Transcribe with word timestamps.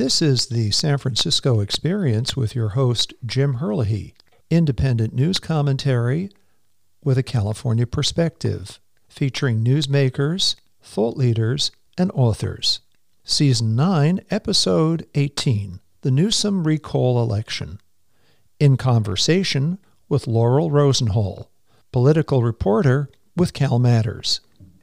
This 0.00 0.22
is 0.22 0.46
the 0.46 0.70
San 0.70 0.96
Francisco 0.96 1.60
Experience 1.60 2.34
with 2.34 2.54
your 2.54 2.70
host, 2.70 3.12
Jim 3.26 3.56
Herlihy, 3.56 4.14
independent 4.48 5.12
news 5.12 5.38
commentary 5.38 6.30
with 7.04 7.18
a 7.18 7.22
California 7.22 7.86
perspective, 7.86 8.80
featuring 9.10 9.62
newsmakers, 9.62 10.56
thought 10.82 11.18
leaders, 11.18 11.70
and 11.98 12.10
authors. 12.14 12.80
Season 13.24 13.76
9, 13.76 14.22
Episode 14.30 15.06
18 15.14 15.80
The 16.00 16.10
Newsom 16.10 16.66
Recall 16.66 17.22
Election. 17.22 17.78
In 18.58 18.78
conversation 18.78 19.78
with 20.08 20.26
Laurel 20.26 20.70
Rosenhall, 20.70 21.48
political 21.92 22.42
reporter 22.42 23.10
with 23.36 23.52
CalMatters. 23.52 24.40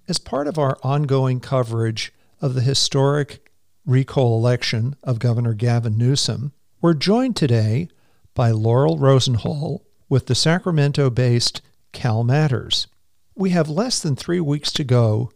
As 0.07 0.19
part 0.19 0.45
of 0.45 0.59
our 0.59 0.77
ongoing 0.83 1.39
coverage 1.39 2.13
of 2.39 2.53
the 2.53 2.61
historic 2.61 3.46
recall 3.87 4.37
election 4.37 4.95
of 5.01 5.17
Governor 5.17 5.53
Gavin 5.53 5.97
Newsom, 5.97 6.51
we're 6.81 6.93
joined 6.93 7.37
today 7.37 7.87
by 8.35 8.51
Laurel 8.51 8.97
Rosenhall 8.97 9.79
with 10.09 10.27
the 10.27 10.35
Sacramento 10.35 11.09
based 11.09 11.61
CalMatters. 11.93 12.87
We 13.33 13.51
have 13.51 13.69
less 13.69 14.01
than 14.01 14.15
three 14.15 14.41
weeks 14.41 14.73
to 14.73 14.83
go 14.83 15.31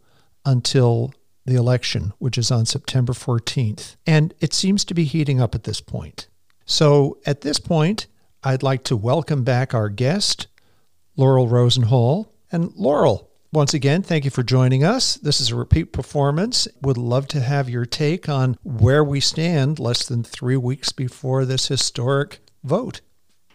until 0.45 1.13
the 1.45 1.55
election, 1.55 2.11
which 2.19 2.37
is 2.37 2.51
on 2.51 2.65
September 2.65 3.13
14th, 3.13 3.95
and 4.05 4.33
it 4.41 4.53
seems 4.53 4.83
to 4.85 4.93
be 4.93 5.05
heating 5.05 5.39
up 5.41 5.55
at 5.55 5.63
this 5.63 5.79
point. 5.79 6.27
So 6.65 7.17
at 7.25 7.41
this 7.41 7.57
point, 7.57 8.07
I'd 8.43 8.63
like 8.63 8.83
to 8.85 8.97
welcome 8.97 9.43
back 9.43 9.73
our 9.73 9.89
guest, 9.89 10.47
Laurel 11.15 11.47
Rosenhall. 11.47 12.27
And 12.51 12.73
Laurel, 12.75 13.30
once 13.53 13.73
again, 13.73 14.01
thank 14.01 14.23
you 14.23 14.31
for 14.31 14.43
joining 14.43 14.83
us. 14.83 15.15
This 15.15 15.41
is 15.41 15.51
a 15.51 15.55
repeat 15.55 15.91
performance. 15.91 16.69
Would 16.81 16.97
love 16.97 17.27
to 17.29 17.41
have 17.41 17.69
your 17.69 17.85
take 17.85 18.29
on 18.29 18.57
where 18.63 19.03
we 19.03 19.19
stand 19.19 19.77
less 19.77 20.05
than 20.05 20.23
three 20.23 20.55
weeks 20.55 20.93
before 20.93 21.43
this 21.43 21.67
historic 21.67 22.39
vote. 22.63 23.01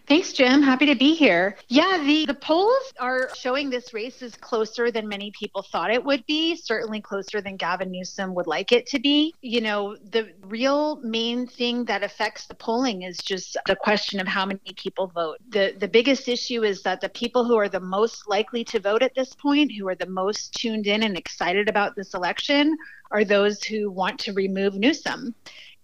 Thanks, 0.07 0.31
Jim. 0.31 0.61
Happy 0.61 0.85
to 0.85 0.95
be 0.95 1.15
here. 1.15 1.57
Yeah, 1.67 2.01
the, 2.01 2.25
the 2.27 2.33
polls 2.33 2.93
are 2.97 3.29
showing 3.35 3.69
this 3.69 3.93
race 3.93 4.21
is 4.21 4.37
closer 4.37 4.89
than 4.89 5.05
many 5.05 5.31
people 5.37 5.61
thought 5.61 5.91
it 5.91 6.01
would 6.01 6.25
be, 6.25 6.55
certainly 6.55 7.01
closer 7.01 7.41
than 7.41 7.57
Gavin 7.57 7.91
Newsom 7.91 8.33
would 8.33 8.47
like 8.47 8.71
it 8.71 8.85
to 8.87 8.99
be. 8.99 9.33
You 9.41 9.59
know, 9.59 9.97
the 10.11 10.29
real 10.43 11.01
main 11.03 11.45
thing 11.45 11.83
that 11.85 12.03
affects 12.03 12.47
the 12.47 12.55
polling 12.55 13.01
is 13.01 13.17
just 13.17 13.57
the 13.65 13.75
question 13.75 14.21
of 14.21 14.27
how 14.27 14.45
many 14.45 14.61
people 14.77 15.07
vote. 15.07 15.39
The 15.49 15.75
the 15.77 15.89
biggest 15.89 16.29
issue 16.29 16.63
is 16.63 16.83
that 16.83 17.01
the 17.01 17.09
people 17.09 17.43
who 17.43 17.57
are 17.57 17.67
the 17.67 17.81
most 17.81 18.29
likely 18.29 18.63
to 18.63 18.79
vote 18.79 19.03
at 19.03 19.13
this 19.13 19.35
point, 19.35 19.73
who 19.77 19.89
are 19.89 19.95
the 19.95 20.05
most 20.05 20.53
tuned 20.53 20.87
in 20.87 21.03
and 21.03 21.17
excited 21.17 21.67
about 21.67 21.97
this 21.97 22.13
election, 22.13 22.77
are 23.11 23.25
those 23.25 23.61
who 23.61 23.91
want 23.91 24.19
to 24.21 24.31
remove 24.31 24.75
Newsom. 24.75 25.35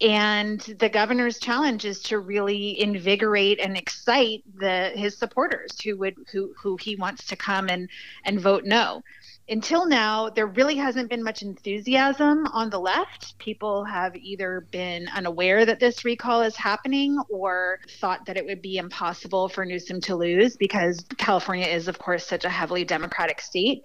And 0.03 0.59
the 0.59 0.89
governor's 0.89 1.39
challenge 1.39 1.85
is 1.85 2.01
to 2.03 2.19
really 2.19 2.77
invigorate 2.81 3.61
and 3.61 3.77
excite 3.77 4.43
the 4.59 4.91
his 4.93 5.17
supporters 5.17 5.79
who 5.81 5.95
would 5.97 6.15
who 6.29 6.53
who 6.61 6.75
he 6.75 6.97
wants 6.97 7.25
to 7.27 7.37
come 7.37 7.69
and 7.69 7.89
and 8.25 8.37
vote 8.37 8.65
no. 8.65 9.01
Until 9.47 9.85
now, 9.85 10.29
there 10.29 10.47
really 10.47 10.75
hasn't 10.75 11.09
been 11.09 11.23
much 11.23 11.41
enthusiasm 11.41 12.47
on 12.47 12.69
the 12.69 12.79
left. 12.79 13.37
People 13.39 13.85
have 13.85 14.15
either 14.15 14.67
been 14.71 15.07
unaware 15.13 15.65
that 15.65 15.79
this 15.79 16.03
recall 16.03 16.41
is 16.41 16.55
happening 16.55 17.17
or 17.29 17.79
thought 17.99 18.25
that 18.25 18.37
it 18.37 18.45
would 18.45 18.61
be 18.61 18.77
impossible 18.77 19.49
for 19.49 19.65
Newsom 19.65 19.99
to 20.01 20.15
lose 20.15 20.55
because 20.57 21.05
California 21.17 21.67
is, 21.67 21.89
of 21.89 21.99
course, 21.99 22.25
such 22.25 22.45
a 22.45 22.49
heavily 22.49 22.85
Democratic 22.85 23.41
state. 23.41 23.83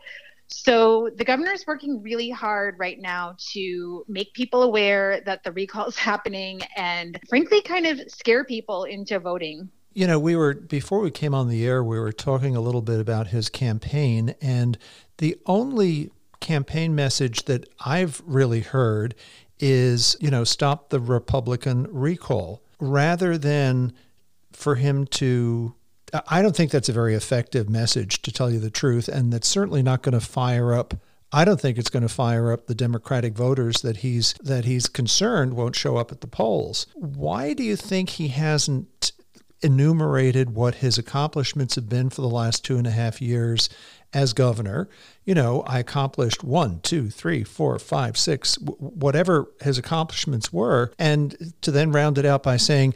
So 0.49 1.11
the 1.15 1.25
governor 1.25 1.53
is 1.53 1.67
working 1.67 2.03
really 2.03 2.31
hard 2.31 2.77
right 2.79 2.99
now 2.99 3.37
to 3.53 4.05
make 4.09 4.33
people 4.33 4.63
aware 4.63 5.21
that 5.27 5.45
the 5.45 5.53
recall 5.53 5.87
is 5.87 5.97
happening 5.99 6.61
and 6.77 7.19
frankly 7.29 7.61
kind 7.63 7.87
of 7.87 8.01
scare 8.09 8.45
people 8.45 8.85
into 8.85 9.19
voting. 9.19 9.71
You 9.93 10.07
know, 10.07 10.19
we 10.19 10.37
were 10.37 10.55
before 10.55 11.01
we 11.01 11.11
came 11.11 11.35
on 11.35 11.49
the 11.49 11.67
air, 11.67 11.83
we 11.83 11.99
were 11.99 12.13
talking 12.13 12.57
a 12.57 12.61
little 12.61 12.83
bit 12.83 13.01
about 13.01 13.29
his 13.29 13.49
campaign 13.49 14.35
and 14.41 14.79
the 15.19 15.37
only 15.47 16.11
campaign 16.41 16.95
message 16.95 17.45
that 17.45 17.69
I've 17.85 18.23
really 18.25 18.61
heard 18.61 19.15
is, 19.59 20.17
you 20.21 20.31
know, 20.31 20.45
stop 20.45 20.91
the 20.91 21.01
Republican 21.01 21.89
recall 21.91 22.63
rather 22.79 23.37
than 23.37 23.93
for 24.53 24.77
him 24.77 25.07
to 25.07 25.75
I 26.29 26.43
don't 26.43 26.57
think 26.57 26.71
that's 26.71 26.89
a 26.89 26.93
very 26.93 27.15
effective 27.15 27.69
message, 27.69 28.23
to 28.23 28.33
tell 28.33 28.51
you 28.51 28.59
the 28.59 28.71
truth. 28.71 29.09
And 29.09 29.33
that's 29.33 29.49
certainly 29.49 29.83
not 29.83 30.03
going 30.03 30.19
to 30.19 30.25
fire 30.25 30.73
up. 30.73 30.95
I 31.31 31.45
don't 31.45 31.61
think 31.61 31.77
it's 31.77 31.91
going 31.91 32.05
to 32.05 32.09
fire 32.09 32.53
up 32.53 32.67
the 32.67 32.75
Democratic 32.75 33.35
voters 33.35 33.83
that 33.83 33.99
he's 33.99 34.33
that 34.43 34.65
he's 34.65 34.89
concerned 34.89 35.55
won't 35.55 35.77
show 35.77 35.99
up 35.99 36.11
at 36.11 36.23
the 36.23 36.27
polls. 36.27 36.87
Why 36.95 37.53
do 37.53 37.63
you 37.63 37.77
think 37.77 38.11
he 38.11 38.29
hasn't 38.29 39.13
enumerated 39.61 40.55
what 40.55 40.77
his 40.77 40.97
accomplishments 40.97 41.75
have 41.75 41.89
been 41.89 42.09
for 42.09 42.23
the 42.23 42.29
last 42.29 42.65
two 42.65 42.79
and 42.79 42.87
a 42.87 42.93
half 42.93 43.21
years 43.21 43.69
as 44.15 44.33
governor? 44.33 44.89
You 45.27 45.35
know, 45.35 45.63
I 45.67 45.81
accomplished 45.81 46.43
one, 46.43 46.81
two, 46.81 47.11
three, 47.11 47.45
four, 47.45 47.79
five, 47.79 48.17
six, 48.17 48.55
whatever 48.57 49.53
his 49.61 49.77
accomplishments 49.77 50.51
were, 50.51 50.93
and 50.99 51.53
to 51.61 51.71
then 51.71 51.93
round 51.93 52.17
it 52.17 52.25
out 52.25 52.43
by 52.43 52.57
saying, 52.57 52.95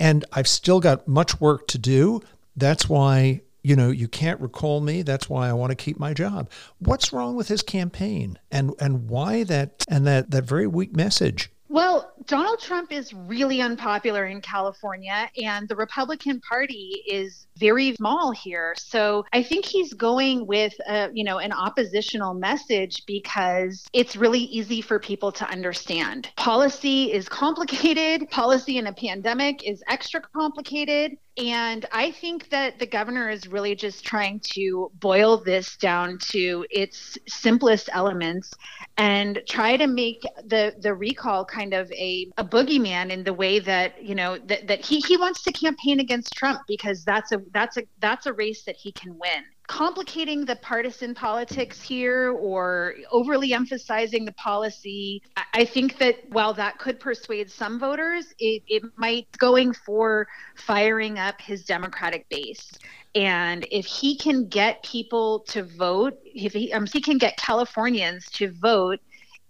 and 0.00 0.24
I've 0.32 0.48
still 0.48 0.80
got 0.80 1.06
much 1.06 1.40
work 1.40 1.66
to 1.68 1.78
do, 1.78 2.22
that's 2.56 2.88
why, 2.88 3.42
you 3.62 3.76
know, 3.76 3.90
you 3.90 4.08
can't 4.08 4.40
recall 4.40 4.80
me. 4.80 5.02
That's 5.02 5.28
why 5.28 5.48
I 5.48 5.52
want 5.52 5.70
to 5.70 5.76
keep 5.76 5.98
my 5.98 6.14
job. 6.14 6.50
What's 6.78 7.12
wrong 7.12 7.36
with 7.36 7.48
his 7.48 7.62
campaign? 7.62 8.38
And 8.50 8.72
and 8.78 9.08
why 9.08 9.44
that 9.44 9.84
and 9.88 10.06
that 10.06 10.30
that 10.30 10.44
very 10.44 10.66
weak 10.66 10.94
message? 10.94 11.50
Well, 11.68 12.12
Donald 12.26 12.60
Trump 12.60 12.92
is 12.92 13.12
really 13.12 13.60
unpopular 13.60 14.26
in 14.26 14.40
California, 14.40 15.28
and 15.42 15.68
the 15.68 15.74
Republican 15.74 16.40
Party 16.40 17.02
is 17.08 17.48
very 17.56 17.96
small 17.96 18.30
here. 18.30 18.74
So 18.78 19.24
I 19.32 19.42
think 19.42 19.64
he's 19.64 19.92
going 19.92 20.46
with, 20.46 20.74
a, 20.86 21.10
you 21.12 21.24
know, 21.24 21.38
an 21.38 21.52
oppositional 21.52 22.32
message 22.34 23.04
because 23.06 23.86
it's 23.92 24.14
really 24.14 24.40
easy 24.40 24.82
for 24.82 25.00
people 25.00 25.32
to 25.32 25.48
understand. 25.50 26.28
Policy 26.36 27.12
is 27.12 27.28
complicated. 27.28 28.30
Policy 28.30 28.78
in 28.78 28.86
a 28.86 28.92
pandemic 28.92 29.66
is 29.66 29.82
extra 29.88 30.20
complicated. 30.20 31.16
And 31.36 31.84
I 31.90 32.12
think 32.12 32.48
that 32.50 32.78
the 32.78 32.86
governor 32.86 33.28
is 33.28 33.48
really 33.48 33.74
just 33.74 34.04
trying 34.04 34.40
to 34.54 34.92
boil 34.94 35.38
this 35.38 35.76
down 35.76 36.18
to 36.30 36.64
its 36.70 37.18
simplest 37.26 37.88
elements 37.92 38.52
and 38.98 39.42
try 39.48 39.76
to 39.76 39.88
make 39.88 40.22
the 40.44 40.74
the 40.78 40.94
recall 40.94 41.44
kind 41.44 41.74
of 41.74 41.90
a, 41.90 42.30
a 42.38 42.44
boogeyman 42.44 43.10
in 43.10 43.24
the 43.24 43.32
way 43.32 43.58
that 43.58 44.00
you 44.00 44.14
know 44.14 44.38
that, 44.46 44.68
that 44.68 44.84
he, 44.84 45.00
he 45.00 45.16
wants 45.16 45.42
to 45.42 45.52
campaign 45.52 45.98
against 45.98 46.34
Trump 46.34 46.60
because 46.68 47.04
that's 47.04 47.32
a 47.32 47.42
that's 47.52 47.78
a 47.78 47.82
that's 47.98 48.26
a 48.26 48.32
race 48.32 48.62
that 48.62 48.76
he 48.76 48.92
can 48.92 49.18
win 49.18 49.42
complicating 49.66 50.44
the 50.44 50.56
partisan 50.56 51.14
politics 51.14 51.80
here 51.80 52.30
or 52.32 52.94
overly 53.10 53.52
emphasizing 53.52 54.24
the 54.24 54.32
policy. 54.32 55.22
I 55.54 55.64
think 55.64 55.98
that 55.98 56.16
while 56.30 56.52
that 56.54 56.78
could 56.78 57.00
persuade 57.00 57.50
some 57.50 57.78
voters, 57.78 58.26
it, 58.38 58.62
it 58.68 58.82
might 58.96 59.26
going 59.38 59.72
for 59.72 60.28
firing 60.54 61.18
up 61.18 61.40
his 61.40 61.64
Democratic 61.64 62.28
base. 62.28 62.72
And 63.14 63.66
if 63.70 63.86
he 63.86 64.16
can 64.16 64.48
get 64.48 64.82
people 64.82 65.40
to 65.48 65.62
vote, 65.62 66.18
if 66.24 66.52
he, 66.52 66.72
um, 66.72 66.86
he 66.86 67.00
can 67.00 67.16
get 67.16 67.36
Californians 67.36 68.26
to 68.32 68.52
vote 68.52 69.00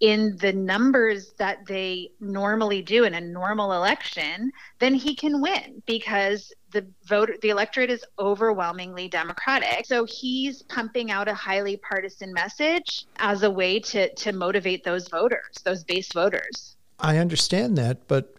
in 0.00 0.36
the 0.38 0.52
numbers 0.52 1.32
that 1.38 1.64
they 1.66 2.10
normally 2.20 2.82
do 2.82 3.04
in 3.04 3.14
a 3.14 3.20
normal 3.20 3.72
election, 3.72 4.50
then 4.78 4.94
he 4.94 5.14
can 5.14 5.40
win 5.40 5.82
because 5.86 6.52
the 6.72 6.84
voter 7.04 7.36
the 7.42 7.50
electorate 7.50 7.90
is 7.90 8.04
overwhelmingly 8.18 9.08
democratic. 9.08 9.86
So 9.86 10.04
he's 10.04 10.62
pumping 10.62 11.10
out 11.10 11.28
a 11.28 11.34
highly 11.34 11.76
partisan 11.76 12.32
message 12.32 13.06
as 13.16 13.42
a 13.44 13.50
way 13.50 13.78
to 13.80 14.12
to 14.14 14.32
motivate 14.32 14.84
those 14.84 15.08
voters 15.08 15.60
those 15.64 15.84
base 15.84 16.12
voters. 16.12 16.76
I 16.98 17.18
understand 17.18 17.78
that 17.78 18.08
but 18.08 18.34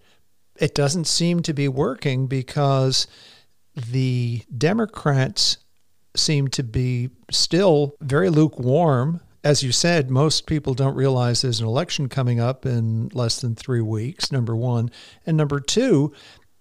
it 0.57 0.75
doesn't 0.75 1.05
seem 1.05 1.41
to 1.43 1.53
be 1.53 1.67
working 1.67 2.28
because 2.28 3.07
the 3.75 4.41
democrats 4.57 5.57
seem 6.16 6.47
to 6.47 6.63
be 6.63 7.09
still 7.31 7.96
very 8.02 8.29
lukewarm 8.29 9.22
as 9.45 9.61
you 9.61 9.71
said, 9.71 10.09
most 10.09 10.47
people 10.47 10.73
don't 10.73 10.95
realize 10.95 11.43
there's 11.43 11.59
an 11.59 11.67
election 11.67 12.09
coming 12.09 12.39
up 12.39 12.65
in 12.65 13.09
less 13.13 13.39
than 13.39 13.53
three 13.53 13.79
weeks, 13.79 14.31
number 14.31 14.55
one. 14.55 14.89
And 15.23 15.37
number 15.37 15.59
two, 15.59 16.11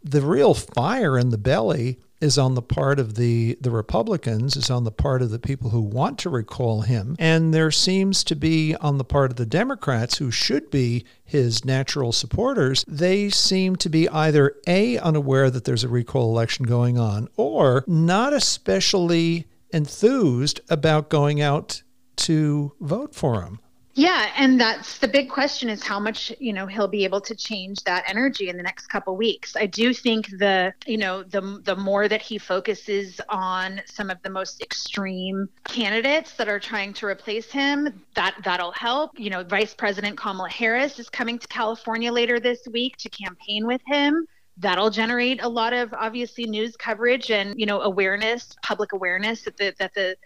the 0.03 0.21
real 0.21 0.53
fire 0.53 1.19
in 1.19 1.31
the 1.31 1.39
belly 1.39 1.99
is 2.21 2.37
on 2.37 2.55
the 2.55 2.63
part 2.63 3.01
of 3.01 3.15
the 3.15 3.57
the 3.59 3.71
Republicans, 3.71 4.55
is 4.55 4.71
on 4.71 4.85
the 4.85 4.93
part 4.93 5.23
of 5.23 5.31
the 5.31 5.39
people 5.39 5.71
who 5.71 5.81
want 5.81 6.19
to 6.19 6.31
recall 6.31 6.83
him, 6.83 7.17
and 7.19 7.55
there 7.55 7.71
seems 7.71 8.23
to 8.25 8.37
be 8.37 8.77
on 8.77 8.99
the 8.99 9.05
part 9.05 9.31
of 9.31 9.37
the 9.39 9.47
Democrats 9.47 10.19
who 10.19 10.31
should 10.31 10.71
be 10.71 11.07
his 11.25 11.65
natural 11.65 12.13
supporters, 12.13 12.85
they 12.87 13.31
seem 13.31 13.77
to 13.77 13.89
be 13.89 14.09
either 14.11 14.57
a 14.67 14.99
unaware 14.99 15.51
that 15.51 15.65
there's 15.65 15.85
a 15.85 15.89
recall 15.89 16.31
election 16.31 16.67
going 16.67 16.99
on 16.99 17.29
or 17.37 17.83
not 17.87 18.35
especially 18.35 19.47
enthused 19.73 20.61
about 20.69 21.09
going 21.09 21.41
out 21.41 21.83
to 22.17 22.73
vote 22.81 23.15
for 23.15 23.43
him. 23.43 23.61
Yeah, 23.97 24.33
and 24.37 24.61
that's 24.61 24.99
the 24.99 25.07
big 25.07 25.31
question 25.31 25.69
is 25.69 25.85
how 25.85 26.01
much, 26.01 26.33
you 26.41 26.53
know, 26.53 26.67
he'll 26.67 26.89
be 26.89 27.05
able 27.05 27.21
to 27.21 27.35
change 27.35 27.79
that 27.85 28.03
energy 28.09 28.49
in 28.49 28.57
the 28.57 28.63
next 28.63 28.89
couple 28.89 29.17
weeks. 29.17 29.55
I 29.55 29.67
do 29.67 29.95
think 29.95 30.29
the, 30.39 30.75
you 30.85 30.97
know, 30.99 31.23
the 31.23 31.61
the 31.63 31.77
more 31.77 32.09
that 32.09 32.21
he 32.21 32.37
focuses 32.37 33.21
on 33.29 33.81
some 33.87 34.11
of 34.11 34.21
the 34.23 34.31
most 34.31 34.61
extreme 34.61 35.49
candidates 35.69 36.33
that 36.35 36.49
are 36.49 36.59
trying 36.59 36.93
to 36.95 37.07
replace 37.07 37.53
him, 37.53 38.03
that 38.17 38.35
that'll 38.43 38.73
help. 38.73 39.13
You 39.17 39.31
know, 39.31 39.45
Vice 39.45 39.75
President 39.75 40.19
Kamala 40.19 40.51
Harris 40.51 40.99
is 40.99 41.09
coming 41.09 41.39
to 41.39 41.47
California 41.47 42.11
later 42.11 42.41
this 42.41 42.67
week 42.73 42.97
to 42.97 43.09
campaign 43.09 43.65
with 43.65 43.81
him 43.87 44.27
that'll 44.57 44.91
generate 44.91 45.43
a 45.43 45.49
lot 45.49 45.73
of 45.73 45.93
obviously 45.95 46.47
news 46.47 46.77
coverage 46.77 47.33
and 47.33 47.59
you 47.59 47.67
know 47.67 47.81
awareness 47.81 48.55
public 48.63 48.93
awareness 48.93 49.43
that 49.43 49.57
the 49.57 49.75
that 49.81 49.93
the 49.95 50.17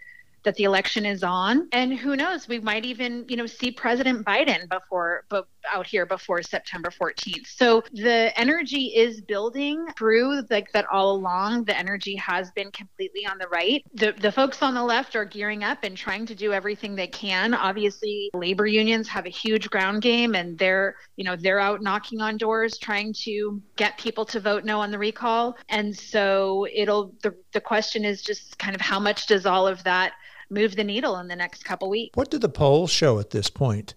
that 0.43 0.55
the 0.55 0.63
election 0.63 1.05
is 1.05 1.23
on. 1.23 1.67
And 1.71 1.93
who 1.93 2.15
knows 2.15 2.47
we 2.47 2.59
might 2.59 2.85
even 2.85 3.25
you 3.27 3.37
know 3.37 3.45
see 3.45 3.71
president 3.71 4.25
biden 4.25 4.69
before 4.69 5.25
but 5.29 5.47
out 5.71 5.87
here 5.87 6.05
before 6.05 6.41
september 6.41 6.89
14th 6.89 7.47
so 7.47 7.83
the 7.93 8.31
energy 8.39 8.85
is 8.95 9.21
building 9.21 9.87
through 9.97 10.43
like 10.49 10.71
that 10.71 10.85
all 10.91 11.11
along. 11.15 11.65
The 11.65 11.77
energy 11.77 12.15
has 12.15 12.51
been 12.51 12.71
completely 12.71 13.25
on 13.25 13.37
the 13.37 13.47
right. 13.47 13.83
The, 13.93 14.13
the 14.13 14.31
folks 14.31 14.61
on 14.61 14.73
the 14.73 14.83
left 14.83 15.15
are 15.15 15.25
gearing 15.25 15.63
up 15.63 15.83
and 15.83 15.95
trying 15.95 16.25
to 16.27 16.35
do 16.35 16.53
everything 16.53 16.95
they 16.95 17.07
can. 17.07 17.53
Obviously 17.53 18.29
labor 18.33 18.65
unions 18.65 19.07
have 19.07 19.25
a 19.25 19.29
huge 19.29 19.69
ground 19.69 20.01
game 20.01 20.35
and 20.35 20.57
they're 20.57 20.95
you 21.15 21.23
know 21.23 21.35
they're 21.35 21.59
out 21.59 21.81
knocking 21.81 22.21
on 22.21 22.37
doors 22.37 22.77
trying 22.77 23.13
to 23.13 23.61
get 23.75 23.97
people 23.97 24.25
to 24.25 24.39
vote 24.39 24.65
no 24.65 24.79
on 24.79 24.91
the 24.91 24.97
recall. 24.97 25.57
And 25.69 25.95
so 25.95 26.67
it'll 26.73 27.13
the, 27.23 27.35
the 27.53 27.61
question 27.61 28.05
is 28.05 28.21
just 28.21 28.57
kind 28.59 28.75
of 28.75 28.81
how 28.81 28.99
much 28.99 29.27
does 29.27 29.45
all 29.45 29.67
of 29.67 29.83
that 29.83 30.13
move 30.49 30.75
the 30.75 30.83
needle 30.83 31.17
in 31.17 31.27
the 31.27 31.35
next 31.35 31.63
couple 31.63 31.89
weeks. 31.89 32.15
What 32.15 32.31
do 32.31 32.39
the 32.39 32.49
polls 32.49 32.89
show 32.89 33.19
at 33.19 33.29
this 33.29 33.49
point? 33.49 33.93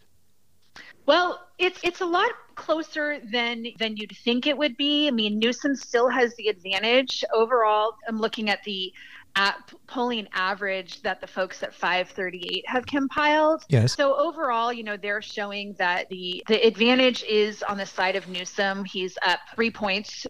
Well, 1.06 1.40
it's 1.58 1.80
it's 1.82 2.00
a 2.00 2.06
lot 2.06 2.30
closer 2.54 3.18
than 3.32 3.66
than 3.78 3.96
you'd 3.96 4.16
think 4.16 4.46
it 4.46 4.56
would 4.56 4.76
be. 4.76 5.08
I 5.08 5.10
mean, 5.10 5.38
Newsom 5.38 5.74
still 5.74 6.08
has 6.08 6.34
the 6.36 6.48
advantage 6.48 7.24
overall. 7.32 7.94
I'm 8.08 8.20
looking 8.20 8.50
at 8.50 8.62
the 8.64 8.92
at 9.34 9.72
polling 9.86 10.28
average 10.34 11.00
that 11.02 11.20
the 11.20 11.26
folks 11.26 11.62
at 11.62 11.74
538 11.74 12.68
have 12.68 12.84
compiled. 12.84 13.64
Yes. 13.68 13.96
So 13.96 14.14
overall, 14.14 14.72
you 14.72 14.82
know, 14.82 14.96
they're 14.96 15.22
showing 15.22 15.74
that 15.78 16.08
the 16.10 16.44
the 16.48 16.64
advantage 16.66 17.22
is 17.24 17.62
on 17.62 17.78
the 17.78 17.86
side 17.86 18.16
of 18.16 18.28
Newsom. 18.28 18.84
He's 18.84 19.16
up 19.26 19.40
three 19.54 19.70
points 19.70 20.26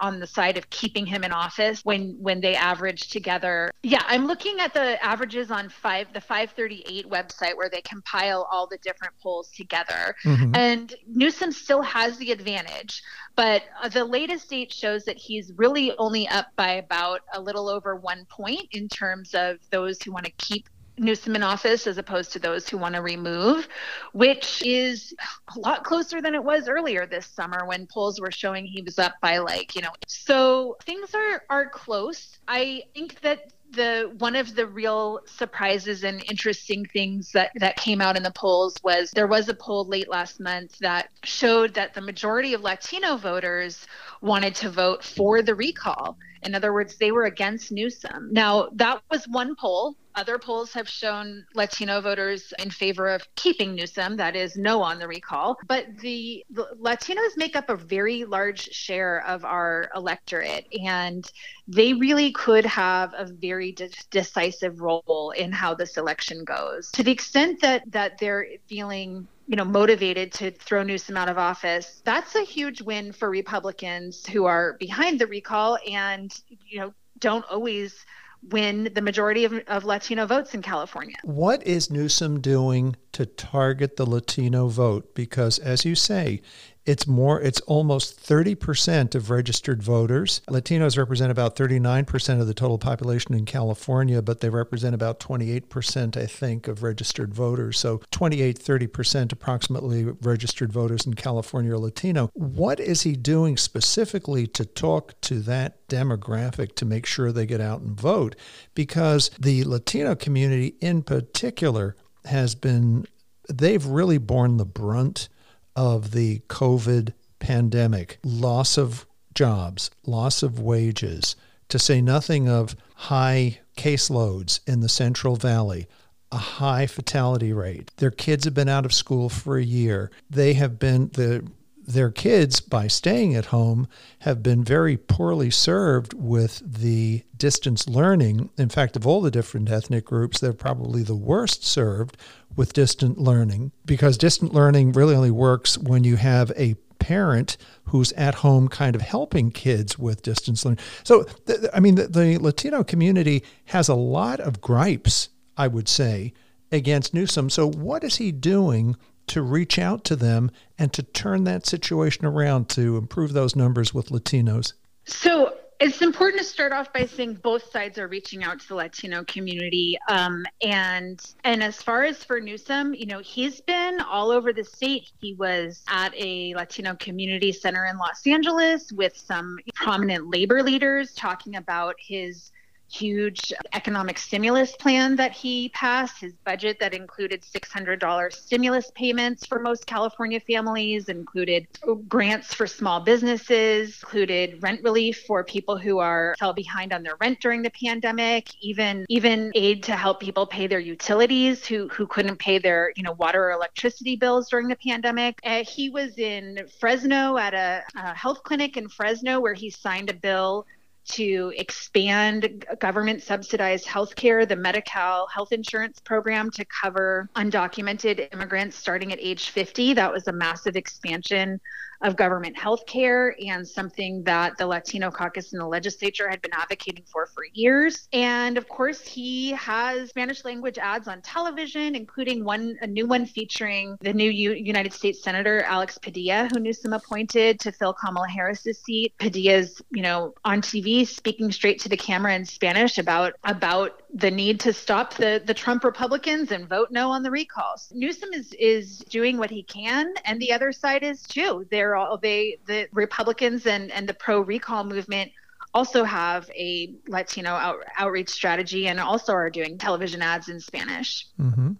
on 0.00 0.20
the 0.20 0.26
side 0.26 0.56
of 0.56 0.68
keeping 0.70 1.06
him 1.06 1.24
in 1.24 1.32
office 1.32 1.80
when 1.84 2.16
when 2.20 2.40
they 2.40 2.54
average 2.54 3.08
together. 3.08 3.70
Yeah, 3.82 4.02
I'm 4.06 4.26
looking 4.26 4.60
at 4.60 4.74
the 4.74 5.02
averages 5.04 5.50
on 5.50 5.68
five 5.68 6.12
the 6.12 6.20
538 6.20 7.08
website 7.08 7.56
where 7.56 7.68
they 7.68 7.80
compile 7.82 8.46
all 8.50 8.66
the 8.66 8.78
different 8.78 9.14
polls 9.22 9.50
together, 9.50 10.14
mm-hmm. 10.24 10.54
and 10.54 10.94
Newsom 11.06 11.52
still 11.52 11.82
has 11.82 12.18
the 12.18 12.32
advantage. 12.32 13.02
But 13.34 13.62
the 13.92 14.04
latest 14.04 14.50
date 14.50 14.72
shows 14.72 15.04
that 15.04 15.16
he's 15.16 15.52
really 15.56 15.96
only 15.96 16.28
up 16.28 16.48
by 16.56 16.72
about 16.72 17.20
a 17.32 17.40
little 17.40 17.68
over 17.68 17.96
one 17.96 18.26
point 18.26 18.68
in 18.72 18.88
terms 18.88 19.34
of 19.34 19.56
those 19.70 20.02
who 20.02 20.12
want 20.12 20.26
to 20.26 20.32
keep 20.32 20.68
Newsom 20.98 21.36
in 21.36 21.42
office 21.42 21.86
as 21.86 21.98
opposed 21.98 22.32
to 22.32 22.38
those 22.38 22.68
who 22.68 22.78
want 22.78 22.94
to 22.94 23.00
remove, 23.00 23.68
which 24.12 24.62
is 24.64 25.14
a 25.54 25.58
lot 25.58 25.84
closer 25.84 26.20
than 26.20 26.34
it 26.34 26.44
was 26.44 26.68
earlier 26.68 27.06
this 27.06 27.26
summer 27.26 27.66
when 27.66 27.86
polls 27.86 28.20
were 28.20 28.30
showing 28.30 28.66
he 28.66 28.82
was 28.82 28.98
up 28.98 29.14
by 29.20 29.38
like, 29.38 29.74
you 29.74 29.82
know, 29.82 29.92
so 30.06 30.76
things 30.84 31.14
are 31.14 31.42
are 31.48 31.68
close. 31.68 32.38
I 32.46 32.82
think 32.94 33.20
that 33.22 33.52
the 33.72 34.12
one 34.18 34.36
of 34.36 34.54
the 34.54 34.66
real 34.66 35.20
surprises 35.26 36.04
and 36.04 36.22
interesting 36.30 36.84
things 36.84 37.32
that 37.32 37.50
that 37.56 37.76
came 37.76 38.00
out 38.00 38.16
in 38.16 38.22
the 38.22 38.30
polls 38.32 38.76
was 38.84 39.10
there 39.12 39.26
was 39.26 39.48
a 39.48 39.54
poll 39.54 39.86
late 39.86 40.10
last 40.10 40.40
month 40.40 40.78
that 40.80 41.08
showed 41.24 41.74
that 41.74 41.94
the 41.94 42.00
majority 42.00 42.54
of 42.54 42.60
Latino 42.60 43.16
voters 43.16 43.86
wanted 44.20 44.54
to 44.56 44.70
vote 44.70 45.02
for 45.02 45.42
the 45.42 45.54
recall. 45.54 46.18
In 46.42 46.54
other 46.54 46.72
words, 46.72 46.96
they 46.96 47.12
were 47.12 47.24
against 47.24 47.72
Newsom. 47.72 48.28
Now, 48.32 48.68
that 48.74 49.00
was 49.10 49.24
one 49.28 49.54
poll. 49.56 49.96
Other 50.14 50.38
polls 50.38 50.72
have 50.72 50.88
shown 50.88 51.46
Latino 51.54 52.00
voters 52.00 52.52
in 52.58 52.70
favor 52.70 53.08
of 53.08 53.26
keeping 53.34 53.74
Newsom, 53.74 54.16
that 54.16 54.36
is, 54.36 54.56
no 54.56 54.82
on 54.82 54.98
the 54.98 55.08
recall. 55.08 55.58
But 55.66 55.86
the, 55.98 56.44
the 56.50 56.68
Latinos 56.80 57.36
make 57.36 57.56
up 57.56 57.70
a 57.70 57.76
very 57.76 58.24
large 58.24 58.70
share 58.72 59.24
of 59.26 59.44
our 59.44 59.90
electorate, 59.94 60.66
and 60.78 61.30
they 61.66 61.94
really 61.94 62.32
could 62.32 62.66
have 62.66 63.14
a 63.16 63.24
very 63.24 63.72
de- 63.72 63.90
decisive 64.10 64.80
role 64.80 65.32
in 65.36 65.52
how 65.52 65.74
this 65.74 65.96
election 65.96 66.44
goes. 66.44 66.90
To 66.92 67.02
the 67.02 67.12
extent 67.12 67.60
that 67.60 67.90
that 67.90 68.18
they're 68.18 68.46
feeling 68.66 69.26
you 69.48 69.56
know, 69.56 69.64
motivated 69.64 70.32
to 70.32 70.50
throw 70.50 70.82
Newsom 70.82 71.16
out 71.16 71.28
of 71.28 71.36
office, 71.36 72.00
that's 72.04 72.36
a 72.36 72.42
huge 72.42 72.80
win 72.80 73.12
for 73.12 73.28
Republicans 73.28 74.26
who 74.26 74.44
are 74.44 74.74
behind 74.78 75.20
the 75.20 75.26
recall 75.26 75.78
and, 75.86 76.32
you 76.48 76.78
know, 76.80 76.94
don't 77.18 77.44
always 77.50 78.04
win 78.50 78.90
the 78.94 79.02
majority 79.02 79.44
of, 79.44 79.52
of 79.68 79.84
Latino 79.84 80.26
votes 80.26 80.54
in 80.54 80.62
California. 80.62 81.16
What 81.22 81.64
is 81.66 81.90
Newsom 81.90 82.40
doing 82.40 82.96
to 83.12 83.26
target 83.26 83.96
the 83.96 84.06
Latino 84.06 84.68
vote? 84.68 85.14
Because, 85.14 85.58
as 85.58 85.84
you 85.84 85.94
say, 85.94 86.42
it's 86.84 87.06
more, 87.06 87.40
it's 87.40 87.60
almost 87.62 88.20
30% 88.20 89.14
of 89.14 89.30
registered 89.30 89.82
voters. 89.82 90.40
Latinos 90.48 90.98
represent 90.98 91.30
about 91.30 91.54
39% 91.54 92.40
of 92.40 92.46
the 92.46 92.54
total 92.54 92.78
population 92.78 93.34
in 93.34 93.44
California, 93.44 94.20
but 94.20 94.40
they 94.40 94.48
represent 94.48 94.94
about 94.94 95.20
28%, 95.20 96.16
I 96.16 96.26
think, 96.26 96.66
of 96.66 96.82
registered 96.82 97.32
voters. 97.32 97.78
So 97.78 98.02
28, 98.10 98.58
30% 98.58 99.32
approximately 99.32 100.04
registered 100.22 100.72
voters 100.72 101.06
in 101.06 101.14
California 101.14 101.72
are 101.72 101.78
Latino. 101.78 102.30
What 102.34 102.80
is 102.80 103.02
he 103.02 103.14
doing 103.14 103.56
specifically 103.56 104.46
to 104.48 104.64
talk 104.64 105.20
to 105.22 105.40
that 105.40 105.86
demographic 105.88 106.74
to 106.76 106.84
make 106.84 107.06
sure 107.06 107.30
they 107.30 107.46
get 107.46 107.60
out 107.60 107.80
and 107.80 107.98
vote? 107.98 108.34
Because 108.74 109.30
the 109.38 109.64
Latino 109.64 110.16
community 110.16 110.74
in 110.80 111.02
particular 111.02 111.96
has 112.24 112.54
been, 112.56 113.06
they've 113.48 113.84
really 113.86 114.18
borne 114.18 114.56
the 114.56 114.64
brunt 114.64 115.28
of 115.76 116.12
the 116.12 116.40
COVID 116.48 117.12
pandemic, 117.38 118.18
loss 118.24 118.78
of 118.78 119.06
jobs, 119.34 119.90
loss 120.06 120.42
of 120.42 120.58
wages, 120.58 121.36
to 121.68 121.78
say 121.78 122.00
nothing 122.00 122.48
of 122.48 122.76
high 122.94 123.58
caseloads 123.76 124.60
in 124.66 124.80
the 124.80 124.88
Central 124.88 125.36
Valley, 125.36 125.86
a 126.30 126.36
high 126.36 126.86
fatality 126.86 127.52
rate. 127.52 127.90
Their 127.96 128.10
kids 128.10 128.44
have 128.44 128.54
been 128.54 128.68
out 128.68 128.84
of 128.84 128.92
school 128.92 129.28
for 129.28 129.56
a 129.56 129.64
year. 129.64 130.10
They 130.30 130.54
have 130.54 130.78
been 130.78 131.08
the 131.14 131.46
their 131.86 132.10
kids, 132.10 132.60
by 132.60 132.86
staying 132.86 133.34
at 133.34 133.46
home, 133.46 133.88
have 134.20 134.42
been 134.42 134.62
very 134.64 134.96
poorly 134.96 135.50
served 135.50 136.14
with 136.14 136.62
the 136.64 137.22
distance 137.36 137.88
learning. 137.88 138.50
In 138.56 138.68
fact, 138.68 138.96
of 138.96 139.06
all 139.06 139.20
the 139.20 139.30
different 139.30 139.70
ethnic 139.70 140.04
groups, 140.04 140.38
they're 140.38 140.52
probably 140.52 141.02
the 141.02 141.16
worst 141.16 141.64
served 141.64 142.16
with 142.54 142.72
distant 142.72 143.18
learning 143.18 143.72
because 143.84 144.18
distant 144.18 144.52
learning 144.54 144.92
really 144.92 145.14
only 145.14 145.30
works 145.30 145.78
when 145.78 146.04
you 146.04 146.16
have 146.16 146.52
a 146.56 146.74
parent 146.98 147.56
who's 147.86 148.12
at 148.12 148.36
home 148.36 148.68
kind 148.68 148.94
of 148.94 149.02
helping 149.02 149.50
kids 149.50 149.98
with 149.98 150.22
distance 150.22 150.64
learning. 150.64 150.78
So, 151.02 151.24
th- 151.46 151.60
I 151.74 151.80
mean, 151.80 151.96
the, 151.96 152.06
the 152.06 152.38
Latino 152.38 152.84
community 152.84 153.42
has 153.66 153.88
a 153.88 153.94
lot 153.94 154.38
of 154.38 154.60
gripes, 154.60 155.28
I 155.56 155.66
would 155.66 155.88
say, 155.88 156.32
against 156.70 157.12
Newsom. 157.12 157.50
So, 157.50 157.68
what 157.68 158.04
is 158.04 158.16
he 158.16 158.30
doing 158.30 158.96
to 159.28 159.42
reach 159.42 159.78
out 159.78 160.04
to 160.04 160.16
them 160.16 160.50
and 160.78 160.92
to 160.92 161.02
turn 161.02 161.44
that 161.44 161.66
situation 161.66 162.24
around 162.24 162.68
to 162.70 162.96
improve 162.96 163.32
those 163.32 163.56
numbers 163.56 163.94
with 163.94 164.08
Latinos? 164.08 164.72
So 165.04 165.54
it's 165.82 166.00
important 166.00 166.40
to 166.40 166.46
start 166.46 166.72
off 166.72 166.92
by 166.92 167.06
saying 167.06 167.34
both 167.42 167.68
sides 167.72 167.98
are 167.98 168.06
reaching 168.06 168.44
out 168.44 168.60
to 168.60 168.68
the 168.68 168.74
Latino 168.76 169.24
community. 169.24 169.98
Um, 170.08 170.46
and 170.62 171.20
and 171.42 171.60
as 171.60 171.82
far 171.82 172.04
as 172.04 172.22
for 172.22 172.40
Newsom, 172.40 172.94
you 172.94 173.06
know, 173.06 173.18
he's 173.18 173.60
been 173.60 174.00
all 174.00 174.30
over 174.30 174.52
the 174.52 174.62
state. 174.62 175.10
He 175.20 175.34
was 175.34 175.82
at 175.88 176.14
a 176.16 176.54
Latino 176.54 176.94
community 176.94 177.50
center 177.50 177.86
in 177.86 177.98
Los 177.98 178.24
Angeles 178.26 178.92
with 178.92 179.16
some 179.16 179.58
prominent 179.74 180.30
labor 180.30 180.62
leaders 180.62 181.14
talking 181.14 181.56
about 181.56 181.96
his 181.98 182.52
huge 182.92 183.52
economic 183.72 184.18
stimulus 184.18 184.76
plan 184.76 185.16
that 185.16 185.32
he 185.32 185.70
passed, 185.70 186.20
his 186.20 186.34
budget 186.44 186.78
that 186.80 186.94
included 186.94 187.42
$600 187.42 188.32
stimulus 188.32 188.90
payments 188.94 189.46
for 189.46 189.58
most 189.58 189.86
California 189.86 190.40
families, 190.40 191.08
included 191.08 191.66
grants 192.08 192.52
for 192.52 192.66
small 192.66 193.00
businesses, 193.00 194.00
included 194.02 194.62
rent 194.62 194.82
relief 194.82 195.22
for 195.26 195.42
people 195.42 195.76
who 195.76 195.98
are 195.98 196.34
fell 196.38 196.52
behind 196.52 196.92
on 196.92 197.02
their 197.02 197.16
rent 197.20 197.40
during 197.40 197.62
the 197.62 197.70
pandemic, 197.70 198.48
even 198.60 199.06
even 199.08 199.50
aid 199.54 199.82
to 199.82 199.96
help 199.96 200.20
people 200.20 200.46
pay 200.46 200.66
their 200.66 200.80
utilities 200.80 201.66
who 201.66 201.88
who 201.88 202.06
couldn't 202.06 202.38
pay 202.38 202.58
their, 202.58 202.92
you 202.96 203.02
know, 203.02 203.12
water 203.12 203.44
or 203.44 203.52
electricity 203.52 204.16
bills 204.16 204.48
during 204.48 204.68
the 204.68 204.76
pandemic. 204.76 205.38
Uh, 205.44 205.64
he 205.64 205.88
was 205.88 206.18
in 206.18 206.66
Fresno 206.78 207.38
at 207.38 207.54
a, 207.54 207.82
a 207.96 208.14
health 208.14 208.42
clinic 208.42 208.76
in 208.76 208.88
Fresno 208.88 209.40
where 209.40 209.54
he 209.54 209.70
signed 209.70 210.10
a 210.10 210.14
bill 210.14 210.66
to 211.10 211.52
expand 211.56 212.64
government 212.78 213.22
subsidized 213.22 213.86
health 213.86 214.14
care, 214.14 214.46
the 214.46 214.56
Medi-Cal 214.56 215.26
health 215.26 215.52
insurance 215.52 216.00
program 216.00 216.50
to 216.52 216.64
cover 216.64 217.28
undocumented 217.36 218.32
immigrants 218.32 218.76
starting 218.76 219.12
at 219.12 219.18
age 219.20 219.50
50. 219.50 219.94
That 219.94 220.12
was 220.12 220.28
a 220.28 220.32
massive 220.32 220.76
expansion 220.76 221.60
of 222.02 222.16
government 222.16 222.56
health 222.56 222.84
care 222.86 223.36
and 223.44 223.66
something 223.66 224.22
that 224.24 224.56
the 224.58 224.66
Latino 224.66 225.10
caucus 225.10 225.52
in 225.52 225.58
the 225.58 225.66
legislature 225.66 226.28
had 226.28 226.42
been 226.42 226.52
advocating 226.52 227.04
for 227.06 227.26
for 227.26 227.44
years. 227.52 228.08
And 228.12 228.58
of 228.58 228.68
course, 228.68 229.06
he 229.06 229.52
has 229.52 230.10
Spanish 230.10 230.44
language 230.44 230.78
ads 230.78 231.08
on 231.08 231.22
television, 231.22 231.94
including 231.94 232.44
one 232.44 232.76
a 232.82 232.86
new 232.86 233.06
one 233.06 233.26
featuring 233.26 233.96
the 234.00 234.12
new 234.12 234.30
U- 234.30 234.52
United 234.52 234.92
States 234.92 235.22
Senator 235.22 235.62
Alex 235.62 235.98
Padilla, 235.98 236.48
who 236.52 236.60
Newsom 236.60 236.92
appointed 236.92 237.60
to 237.60 237.72
fill 237.72 237.92
Kamala 237.92 238.28
Harris's 238.28 238.78
seat. 238.80 239.14
Padilla's, 239.18 239.80
you 239.90 240.02
know, 240.02 240.34
on 240.44 240.60
TV 240.60 241.06
speaking 241.06 241.52
straight 241.52 241.78
to 241.80 241.88
the 241.88 241.96
camera 241.96 242.34
in 242.34 242.44
Spanish 242.44 242.98
about 242.98 243.34
about 243.44 244.02
the 244.14 244.30
need 244.30 244.60
to 244.60 244.72
stop 244.72 245.14
the 245.14 245.42
the 245.44 245.54
Trump 245.54 245.84
Republicans 245.84 246.50
and 246.50 246.68
vote 246.68 246.88
no 246.90 247.10
on 247.10 247.22
the 247.22 247.30
recalls. 247.30 247.90
Newsom 247.94 248.32
is 248.32 248.52
is 248.58 248.98
doing 248.98 249.38
what 249.38 249.50
he 249.50 249.62
can, 249.62 250.12
and 250.24 250.40
the 250.40 250.52
other 250.52 250.72
side 250.72 251.02
is 251.02 251.22
too. 251.22 251.66
They're 251.70 251.91
they 252.20 252.58
the 252.66 252.88
Republicans 252.92 253.66
and 253.66 253.90
and 253.92 254.08
the 254.08 254.14
pro 254.14 254.40
recall 254.40 254.84
movement 254.84 255.30
also 255.74 256.04
have 256.04 256.50
a 256.50 256.94
Latino 257.08 257.50
out, 257.50 257.78
outreach 257.98 258.28
strategy 258.28 258.88
and 258.88 259.00
also 259.00 259.32
are 259.32 259.50
doing 259.50 259.78
television 259.78 260.20
ads 260.20 260.48
in 260.48 260.60
Spanish. 260.60 261.26
Mm-hmm. 261.40 261.72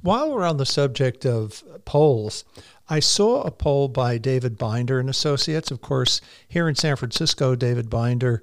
While 0.00 0.32
we're 0.32 0.44
on 0.44 0.58
the 0.58 0.66
subject 0.66 1.26
of 1.26 1.64
polls, 1.84 2.44
I 2.88 3.00
saw 3.00 3.42
a 3.42 3.50
poll 3.50 3.88
by 3.88 4.18
David 4.18 4.58
Binder 4.58 5.00
and 5.00 5.10
Associates. 5.10 5.70
Of 5.70 5.80
course, 5.80 6.20
here 6.46 6.68
in 6.68 6.74
San 6.74 6.96
Francisco, 6.96 7.54
David 7.54 7.90
Binder 7.90 8.42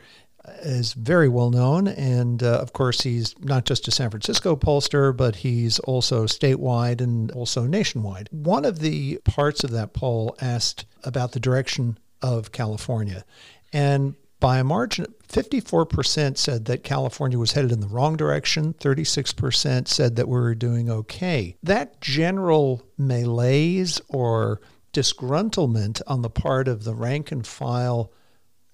is 0.62 0.94
very 0.94 1.30
well 1.30 1.50
known. 1.50 1.88
And 1.88 2.42
uh, 2.44 2.60
of 2.60 2.74
course, 2.74 3.02
he's 3.02 3.38
not 3.40 3.66
just 3.66 3.88
a 3.88 3.92
San 3.92 4.10
Francisco 4.10 4.56
pollster, 4.56 5.16
but 5.16 5.38
he's 5.38 5.80
also 5.80 6.26
statewide 6.26 7.02
and 7.02 7.32
also 7.32 7.66
nationwide. 7.66 8.30
One 8.32 8.66
of 8.66 8.80
the 8.80 9.20
parts 9.26 9.64
of 9.64 9.72
that 9.72 9.94
poll 9.94 10.36
asked 10.42 10.86
about 11.04 11.32
the 11.32 11.40
direction 11.40 11.98
of 12.22 12.52
California. 12.52 13.24
And 13.72 14.16
by 14.40 14.60
a 14.60 14.64
margin, 14.64 15.06
54% 15.28 16.38
said 16.38 16.66
that 16.66 16.84
California 16.84 17.38
was 17.38 17.52
headed 17.52 17.72
in 17.72 17.82
the 17.82 17.88
wrong 17.88 18.16
direction. 18.16 18.74
36% 18.76 19.88
said 19.88 20.16
that 20.16 20.28
we 20.28 20.40
were 20.40 20.56
doing 20.56 20.90
okay. 20.90 21.58
That 21.62 22.00
general 22.00 22.82
malaise 22.98 24.02
or 24.08 24.62
disgruntlement 24.94 26.02
on 26.08 26.22
the 26.22 26.30
part 26.30 26.68
of 26.68 26.84
the 26.84 26.96
rank 26.96 27.32
and 27.32 27.46
file 27.46 28.12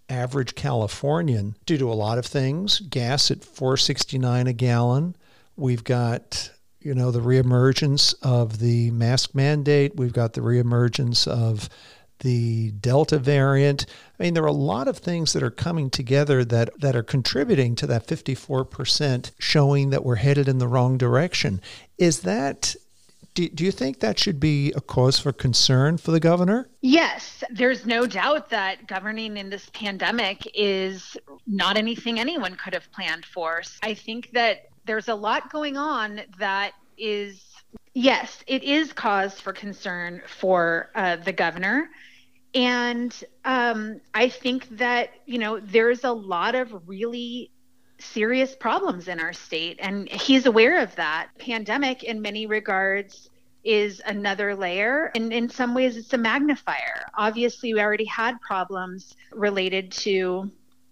average 0.09 0.55
Californian 0.55 1.55
due 1.65 1.77
to 1.77 1.91
a 1.91 1.93
lot 1.93 2.17
of 2.17 2.25
things. 2.25 2.79
Gas 2.79 3.31
at 3.31 3.43
469 3.43 4.47
a 4.47 4.53
gallon. 4.53 5.15
We've 5.55 5.83
got 5.83 6.51
you 6.79 6.93
know 6.93 7.11
the 7.11 7.21
reemergence 7.21 8.13
of 8.21 8.59
the 8.59 8.91
mask 8.91 9.33
mandate. 9.33 9.95
We've 9.95 10.13
got 10.13 10.33
the 10.33 10.41
reemergence 10.41 11.27
of 11.27 11.69
the 12.19 12.71
Delta 12.71 13.19
variant. 13.19 13.85
I 14.19 14.23
mean, 14.23 14.33
there 14.33 14.43
are 14.43 14.47
a 14.47 14.51
lot 14.53 14.87
of 14.87 14.97
things 14.97 15.33
that 15.33 15.43
are 15.43 15.51
coming 15.51 15.89
together 15.89 16.45
that, 16.45 16.79
that 16.79 16.95
are 16.95 17.03
contributing 17.03 17.75
to 17.75 17.87
that 17.87 18.07
54% 18.07 19.31
showing 19.37 19.89
that 19.89 20.05
we're 20.05 20.15
headed 20.15 20.47
in 20.47 20.59
the 20.59 20.67
wrong 20.67 20.97
direction. 20.97 21.61
Is 21.97 22.21
that 22.21 22.75
do, 23.35 23.49
do 23.49 23.63
you 23.63 23.71
think 23.71 23.99
that 23.99 24.17
should 24.17 24.39
be 24.39 24.71
a 24.73 24.81
cause 24.81 25.19
for 25.19 25.31
concern 25.31 25.97
for 25.97 26.11
the 26.11 26.19
governor? 26.19 26.67
Yes, 26.81 27.43
there's 27.51 27.85
no 27.85 28.07
doubt 28.07 28.49
that 28.49 28.87
governing 28.87 29.37
in 29.37 29.49
this 29.49 29.69
pandemic 29.73 30.47
is 30.55 31.15
not 31.45 31.77
anything 31.77 32.19
anyone 32.19 32.55
could 32.55 32.73
have 32.73 32.91
planned 32.91 33.25
for. 33.25 33.61
I 33.83 33.93
think 33.93 34.31
that 34.31 34.69
there's 34.85 35.09
a 35.09 35.15
lot 35.15 35.51
going 35.51 35.77
on 35.77 36.21
that 36.39 36.71
is, 36.97 37.43
yes, 37.93 38.43
it 38.47 38.63
is 38.63 38.93
cause 38.93 39.39
for 39.39 39.53
concern 39.53 40.21
for 40.27 40.89
uh, 40.95 41.17
the 41.17 41.33
governor. 41.33 41.89
And 42.53 43.13
um, 43.43 43.99
I 44.13 44.29
think 44.29 44.77
that, 44.77 45.09
you 45.25 45.39
know, 45.39 45.59
there's 45.59 46.05
a 46.05 46.11
lot 46.11 46.55
of 46.55 46.87
really 46.87 47.51
serious 47.99 48.55
problems 48.55 49.07
in 49.07 49.19
our 49.19 49.33
state 49.33 49.79
and 49.81 50.09
he's 50.09 50.45
aware 50.45 50.81
of 50.81 50.95
that. 50.95 51.29
Pandemic 51.39 52.03
in 52.03 52.21
many 52.21 52.45
regards 52.45 53.29
is 53.63 54.01
another 54.05 54.55
layer 54.55 55.11
and 55.15 55.33
in 55.33 55.49
some 55.49 55.73
ways 55.73 55.97
it's 55.97 56.13
a 56.13 56.17
magnifier. 56.17 57.05
Obviously 57.17 57.73
we 57.73 57.81
already 57.81 58.05
had 58.05 58.39
problems 58.41 59.15
related 59.31 59.91
to 59.91 60.49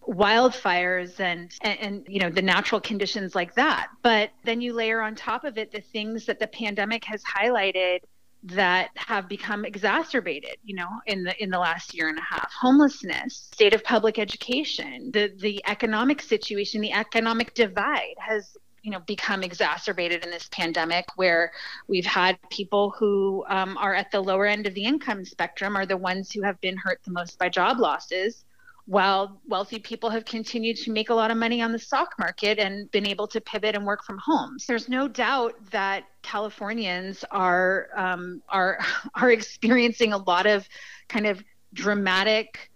wildfires 0.08 1.20
and, 1.20 1.54
and, 1.62 1.80
and 1.80 2.06
you 2.08 2.20
know 2.20 2.30
the 2.30 2.42
natural 2.42 2.82
conditions 2.82 3.36
like 3.36 3.54
that. 3.56 3.88
But 4.02 4.32
then 4.44 4.62
you 4.62 4.74
layer 4.74 5.02
on 5.02 5.16
top 5.16 5.44
of 5.44 5.58
it 5.58 5.72
the 5.72 5.82
things 5.82 6.26
that 6.26 6.40
the 6.40 6.48
pandemic 6.48 7.04
has 7.06 7.24
highlighted 7.24 8.00
that 8.44 8.90
have 8.96 9.30
become 9.30 9.64
exacerbated 9.64 10.58
you 10.64 10.76
know 10.76 10.90
in 11.08 11.24
the 11.24 11.42
in 11.42 11.50
the 11.50 11.60
last 11.60 11.94
year 11.94 12.10
and 12.10 12.18
a 12.18 12.22
half. 12.22 12.52
Homelessness 12.60 13.50
state 13.54 13.74
of 13.74 13.84
public 13.84 14.20
education 14.20 15.12
the 15.14 15.32
the 15.40 15.62
economic 15.68 16.22
situation 16.22 16.82
the 16.82 16.92
economic 16.92 17.54
divide 17.54 18.16
has 18.18 18.58
you 18.82 18.92
know 18.92 19.00
become 19.08 19.44
exacerbated 19.44 20.26
in 20.26 20.32
this 20.32 20.50
pandemic 20.52 21.06
where 21.16 21.52
we've 21.88 22.06
had 22.06 22.38
people 22.50 22.94
who 23.00 23.46
um, 23.48 23.78
are 23.78 23.96
at 23.96 24.12
the 24.12 24.20
lower 24.20 24.46
end 24.46 24.68
of 24.68 24.74
the 24.74 24.84
income 24.84 25.24
spectrum 25.24 25.78
are 25.78 25.86
the 25.86 25.98
ones 25.98 26.32
who 26.32 26.42
have 26.42 26.60
been 26.60 26.76
hurt 26.76 27.00
the 27.06 27.12
most 27.12 27.40
by 27.40 27.48
job 27.48 27.80
losses 27.80 28.44
while 28.86 29.40
wealthy 29.48 29.80
people 29.80 30.10
have 30.10 30.26
continued 30.26 30.76
to 30.76 30.92
make 30.92 31.10
a 31.10 31.14
lot 31.14 31.32
of 31.32 31.38
money 31.38 31.62
on 31.62 31.72
the 31.72 31.80
stock 31.80 32.14
market 32.20 32.60
and 32.60 32.92
been 32.92 33.08
able 33.08 33.28
to 33.28 33.40
pivot 33.40 33.76
and 33.76 33.86
work 33.86 34.04
from 34.04 34.18
home. 34.18 34.58
There's 34.68 34.90
no 34.90 35.08
doubt 35.08 35.54
that 35.72 36.04
Californians 36.22 37.24
are 37.32 37.88
um, 37.96 38.42
are 38.50 38.80
are 39.16 39.32
experiencing 39.32 40.14
a 40.14 40.18
lot 40.18 40.46
of 40.46 40.68
kind 41.08 41.26
of 41.26 41.44
dramatic 41.74 42.70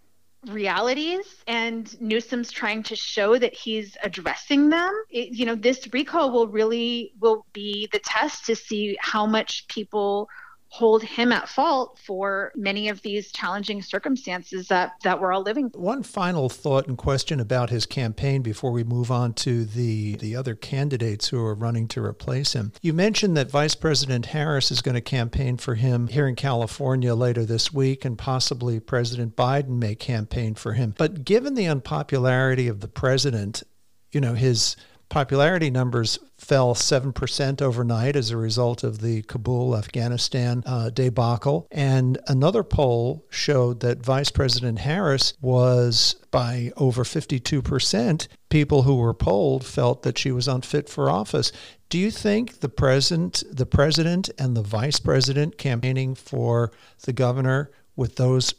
realities 0.48 1.44
and 1.48 2.00
Newsom's 2.00 2.52
trying 2.52 2.84
to 2.84 2.96
show 2.96 3.38
that 3.38 3.54
he's 3.54 3.98
addressing 4.04 4.70
them. 4.70 4.94
It, 5.10 5.34
you 5.34 5.46
know, 5.46 5.56
this 5.56 5.88
recall 5.92 6.32
will 6.32 6.48
really 6.48 7.14
will 7.20 7.46
be 7.54 7.90
the 7.92 8.00
test 8.00 8.46
to 8.46 8.56
see 8.56 8.98
how 9.02 9.26
much 9.26 9.68
people 9.68 10.30
hold 10.70 11.04
him 11.04 11.32
at 11.32 11.48
fault 11.48 11.98
for 12.04 12.52
many 12.56 12.90
of 12.90 13.02
these 13.02 13.32
challenging 13.32 13.82
circumstances 13.82 14.68
that, 14.68 14.94
that 15.04 15.20
we're 15.20 15.32
all 15.32 15.42
living. 15.42 15.72
One 15.74 16.04
final 16.04 16.50
thought 16.50 16.88
and 16.88 16.98
question 16.98 17.40
about 17.40 17.70
his 17.70 17.86
campaign 17.86 18.42
before 18.42 18.72
we 18.72 18.84
move 18.84 19.10
on 19.10 19.34
to 19.36 19.66
the, 19.66 20.16
the 20.18 20.36
other 20.36 20.56
candidates 20.56 21.30
who 21.30 21.40
are 21.40 21.56
running 21.56 21.88
to 21.90 22.04
replace 22.04 22.54
him. 22.54 22.74
You 22.82 22.94
mentioned 22.94 23.38
that 23.38 23.50
Vice 23.50 23.76
President 23.76 24.28
Harris 24.28 24.72
is 24.72 24.82
going 24.82 24.96
to 24.96 25.02
campaign 25.02 25.58
for 25.58 25.76
him 25.76 26.08
here 26.08 26.28
in 26.28 26.36
California 26.36 27.16
later 27.16 27.46
this 27.46 27.74
week, 27.74 28.04
and 28.04 28.18
possibly 28.18 28.80
President 28.80 29.36
Biden 29.36 29.80
may 29.80 29.96
campaign 29.96 30.56
for 30.56 30.74
him. 30.74 30.94
But 30.98 31.24
given 31.24 31.54
the 31.54 31.68
unpopularity 31.68 32.68
of 32.68 32.82
the 32.82 32.88
president, 32.88 33.64
you 34.12 34.22
know, 34.22 34.34
his 34.34 34.76
popularity 35.10 35.70
numbers 35.70 36.20
fell 36.38 36.76
7% 36.76 37.62
overnight 37.62 38.16
as 38.16 38.30
a 38.30 38.38
result 38.38 38.84
of 38.84 39.02
the 39.02 39.22
Kabul, 39.24 39.76
Afghanistan 39.76 40.64
uh, 40.66 40.90
debacle. 40.90 41.68
And 41.72 42.18
another 42.28 42.64
poll 42.64 43.26
showed 43.30 43.80
that 43.80 44.04
Vice 44.04 44.30
President 44.30 44.80
Harris 44.80 45.34
was 45.42 46.16
by 46.32 46.72
over 46.78 47.04
52%. 47.04 48.28
People 48.50 48.84
who 48.84 48.96
were 48.96 49.14
polled 49.14 49.66
felt 49.66 50.04
that 50.04 50.18
she 50.18 50.32
was 50.32 50.48
unfit 50.48 50.90
for 50.90 51.10
office. 51.10 51.52
Do 51.90 51.98
you 51.98 52.12
think 52.12 52.60
the 52.60 52.70
president, 52.70 53.44
the 53.50 53.66
president 53.66 54.30
and 54.38 54.56
the 54.56 54.62
vice 54.62 55.00
president 55.00 55.58
campaigning 55.58 56.16
for 56.16 56.72
the 57.04 57.14
governor 57.14 57.72
with 57.96 58.18
those 58.18 58.54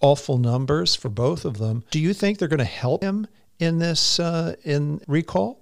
awful 0.00 0.38
numbers 0.38 0.94
for 0.94 1.08
both 1.08 1.44
of 1.44 1.58
them, 1.58 1.84
do 1.90 1.98
you 1.98 2.14
think 2.14 2.38
they're 2.38 2.48
going 2.48 2.58
to 2.58 2.64
help 2.64 3.02
him 3.02 3.26
in 3.58 3.78
this 3.78 4.20
uh, 4.20 4.54
in 4.64 5.00
recall? 5.06 5.60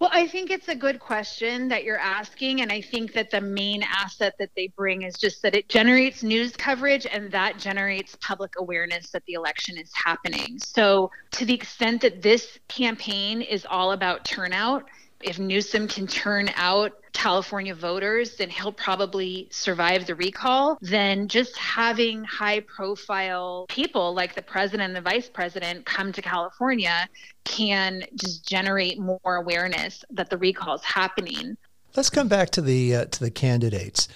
Well, 0.00 0.10
I 0.12 0.28
think 0.28 0.50
it's 0.50 0.68
a 0.68 0.76
good 0.76 1.00
question 1.00 1.68
that 1.68 1.82
you're 1.82 1.98
asking. 1.98 2.60
And 2.60 2.70
I 2.70 2.80
think 2.80 3.12
that 3.14 3.30
the 3.30 3.40
main 3.40 3.82
asset 3.82 4.34
that 4.38 4.50
they 4.54 4.68
bring 4.76 5.02
is 5.02 5.16
just 5.16 5.42
that 5.42 5.56
it 5.56 5.68
generates 5.68 6.22
news 6.22 6.54
coverage 6.54 7.04
and 7.04 7.32
that 7.32 7.58
generates 7.58 8.16
public 8.20 8.52
awareness 8.58 9.10
that 9.10 9.24
the 9.26 9.32
election 9.32 9.76
is 9.76 9.90
happening. 9.94 10.58
So, 10.60 11.10
to 11.32 11.44
the 11.44 11.54
extent 11.54 12.00
that 12.02 12.22
this 12.22 12.58
campaign 12.68 13.42
is 13.42 13.66
all 13.68 13.90
about 13.90 14.24
turnout, 14.24 14.84
if 15.22 15.38
Newsom 15.38 15.88
can 15.88 16.06
turn 16.06 16.50
out 16.56 16.92
California 17.12 17.74
voters, 17.74 18.36
then 18.36 18.48
he'll 18.48 18.72
probably 18.72 19.48
survive 19.50 20.06
the 20.06 20.14
recall. 20.14 20.78
Then 20.80 21.26
just 21.26 21.56
having 21.56 22.22
high 22.24 22.60
profile 22.60 23.66
people 23.68 24.14
like 24.14 24.34
the 24.34 24.42
president 24.42 24.88
and 24.88 24.96
the 24.96 25.10
vice 25.10 25.28
president 25.28 25.84
come 25.84 26.12
to 26.12 26.22
California 26.22 27.08
can 27.44 28.04
just 28.14 28.46
generate 28.46 29.00
more 29.00 29.18
awareness 29.24 30.04
that 30.10 30.30
the 30.30 30.38
recall 30.38 30.76
is 30.76 30.84
happening. 30.84 31.56
Let's 31.96 32.10
come 32.10 32.28
back 32.28 32.50
to 32.50 32.62
the 32.62 32.94
uh, 32.94 33.04
to 33.06 33.20
the 33.20 33.30
candidates. 33.30 34.08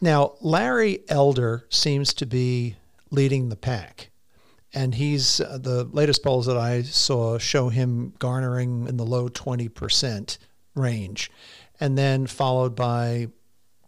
Now, 0.00 0.34
Larry 0.40 1.04
Elder 1.08 1.64
seems 1.70 2.12
to 2.14 2.26
be 2.26 2.76
leading 3.10 3.48
the 3.48 3.56
pack. 3.56 4.10
And 4.74 4.94
he's 4.94 5.40
uh, 5.40 5.58
the 5.58 5.84
latest 5.84 6.22
polls 6.22 6.46
that 6.46 6.56
I 6.56 6.82
saw 6.82 7.38
show 7.38 7.68
him 7.68 8.14
garnering 8.18 8.88
in 8.88 8.96
the 8.96 9.04
low 9.04 9.28
20% 9.28 10.38
range. 10.74 11.30
And 11.80 11.98
then 11.98 12.26
followed 12.26 12.74
by 12.74 13.28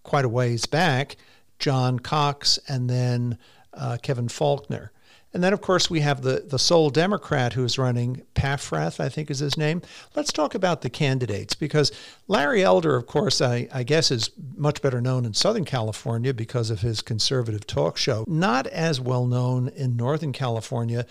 quite 0.02 0.24
a 0.24 0.28
ways 0.28 0.66
back, 0.66 1.16
John 1.58 1.98
Cox 1.98 2.58
and 2.68 2.90
then 2.90 3.38
uh, 3.72 3.96
Kevin 4.02 4.28
Faulconer. 4.28 4.90
And 5.34 5.42
then, 5.42 5.52
of 5.52 5.60
course, 5.60 5.90
we 5.90 6.00
have 6.00 6.22
the, 6.22 6.44
the 6.46 6.60
sole 6.60 6.90
Democrat 6.90 7.54
who's 7.54 7.76
running, 7.76 8.22
Paffrath, 8.36 9.00
I 9.00 9.08
think 9.08 9.32
is 9.32 9.40
his 9.40 9.58
name. 9.58 9.82
Let's 10.14 10.32
talk 10.32 10.54
about 10.54 10.82
the 10.82 10.88
candidates 10.90 11.54
because 11.54 11.90
Larry 12.28 12.62
Elder, 12.62 12.94
of 12.94 13.06
course, 13.06 13.40
I, 13.40 13.68
I 13.72 13.82
guess 13.82 14.12
is 14.12 14.30
much 14.56 14.80
better 14.80 15.00
known 15.00 15.24
in 15.24 15.34
Southern 15.34 15.64
California 15.64 16.32
because 16.32 16.70
of 16.70 16.82
his 16.82 17.02
conservative 17.02 17.66
talk 17.66 17.96
show. 17.96 18.24
Not 18.28 18.68
as 18.68 19.00
well 19.00 19.26
known 19.26 19.68
in 19.68 19.96
Northern 19.96 20.32
California, 20.32 21.04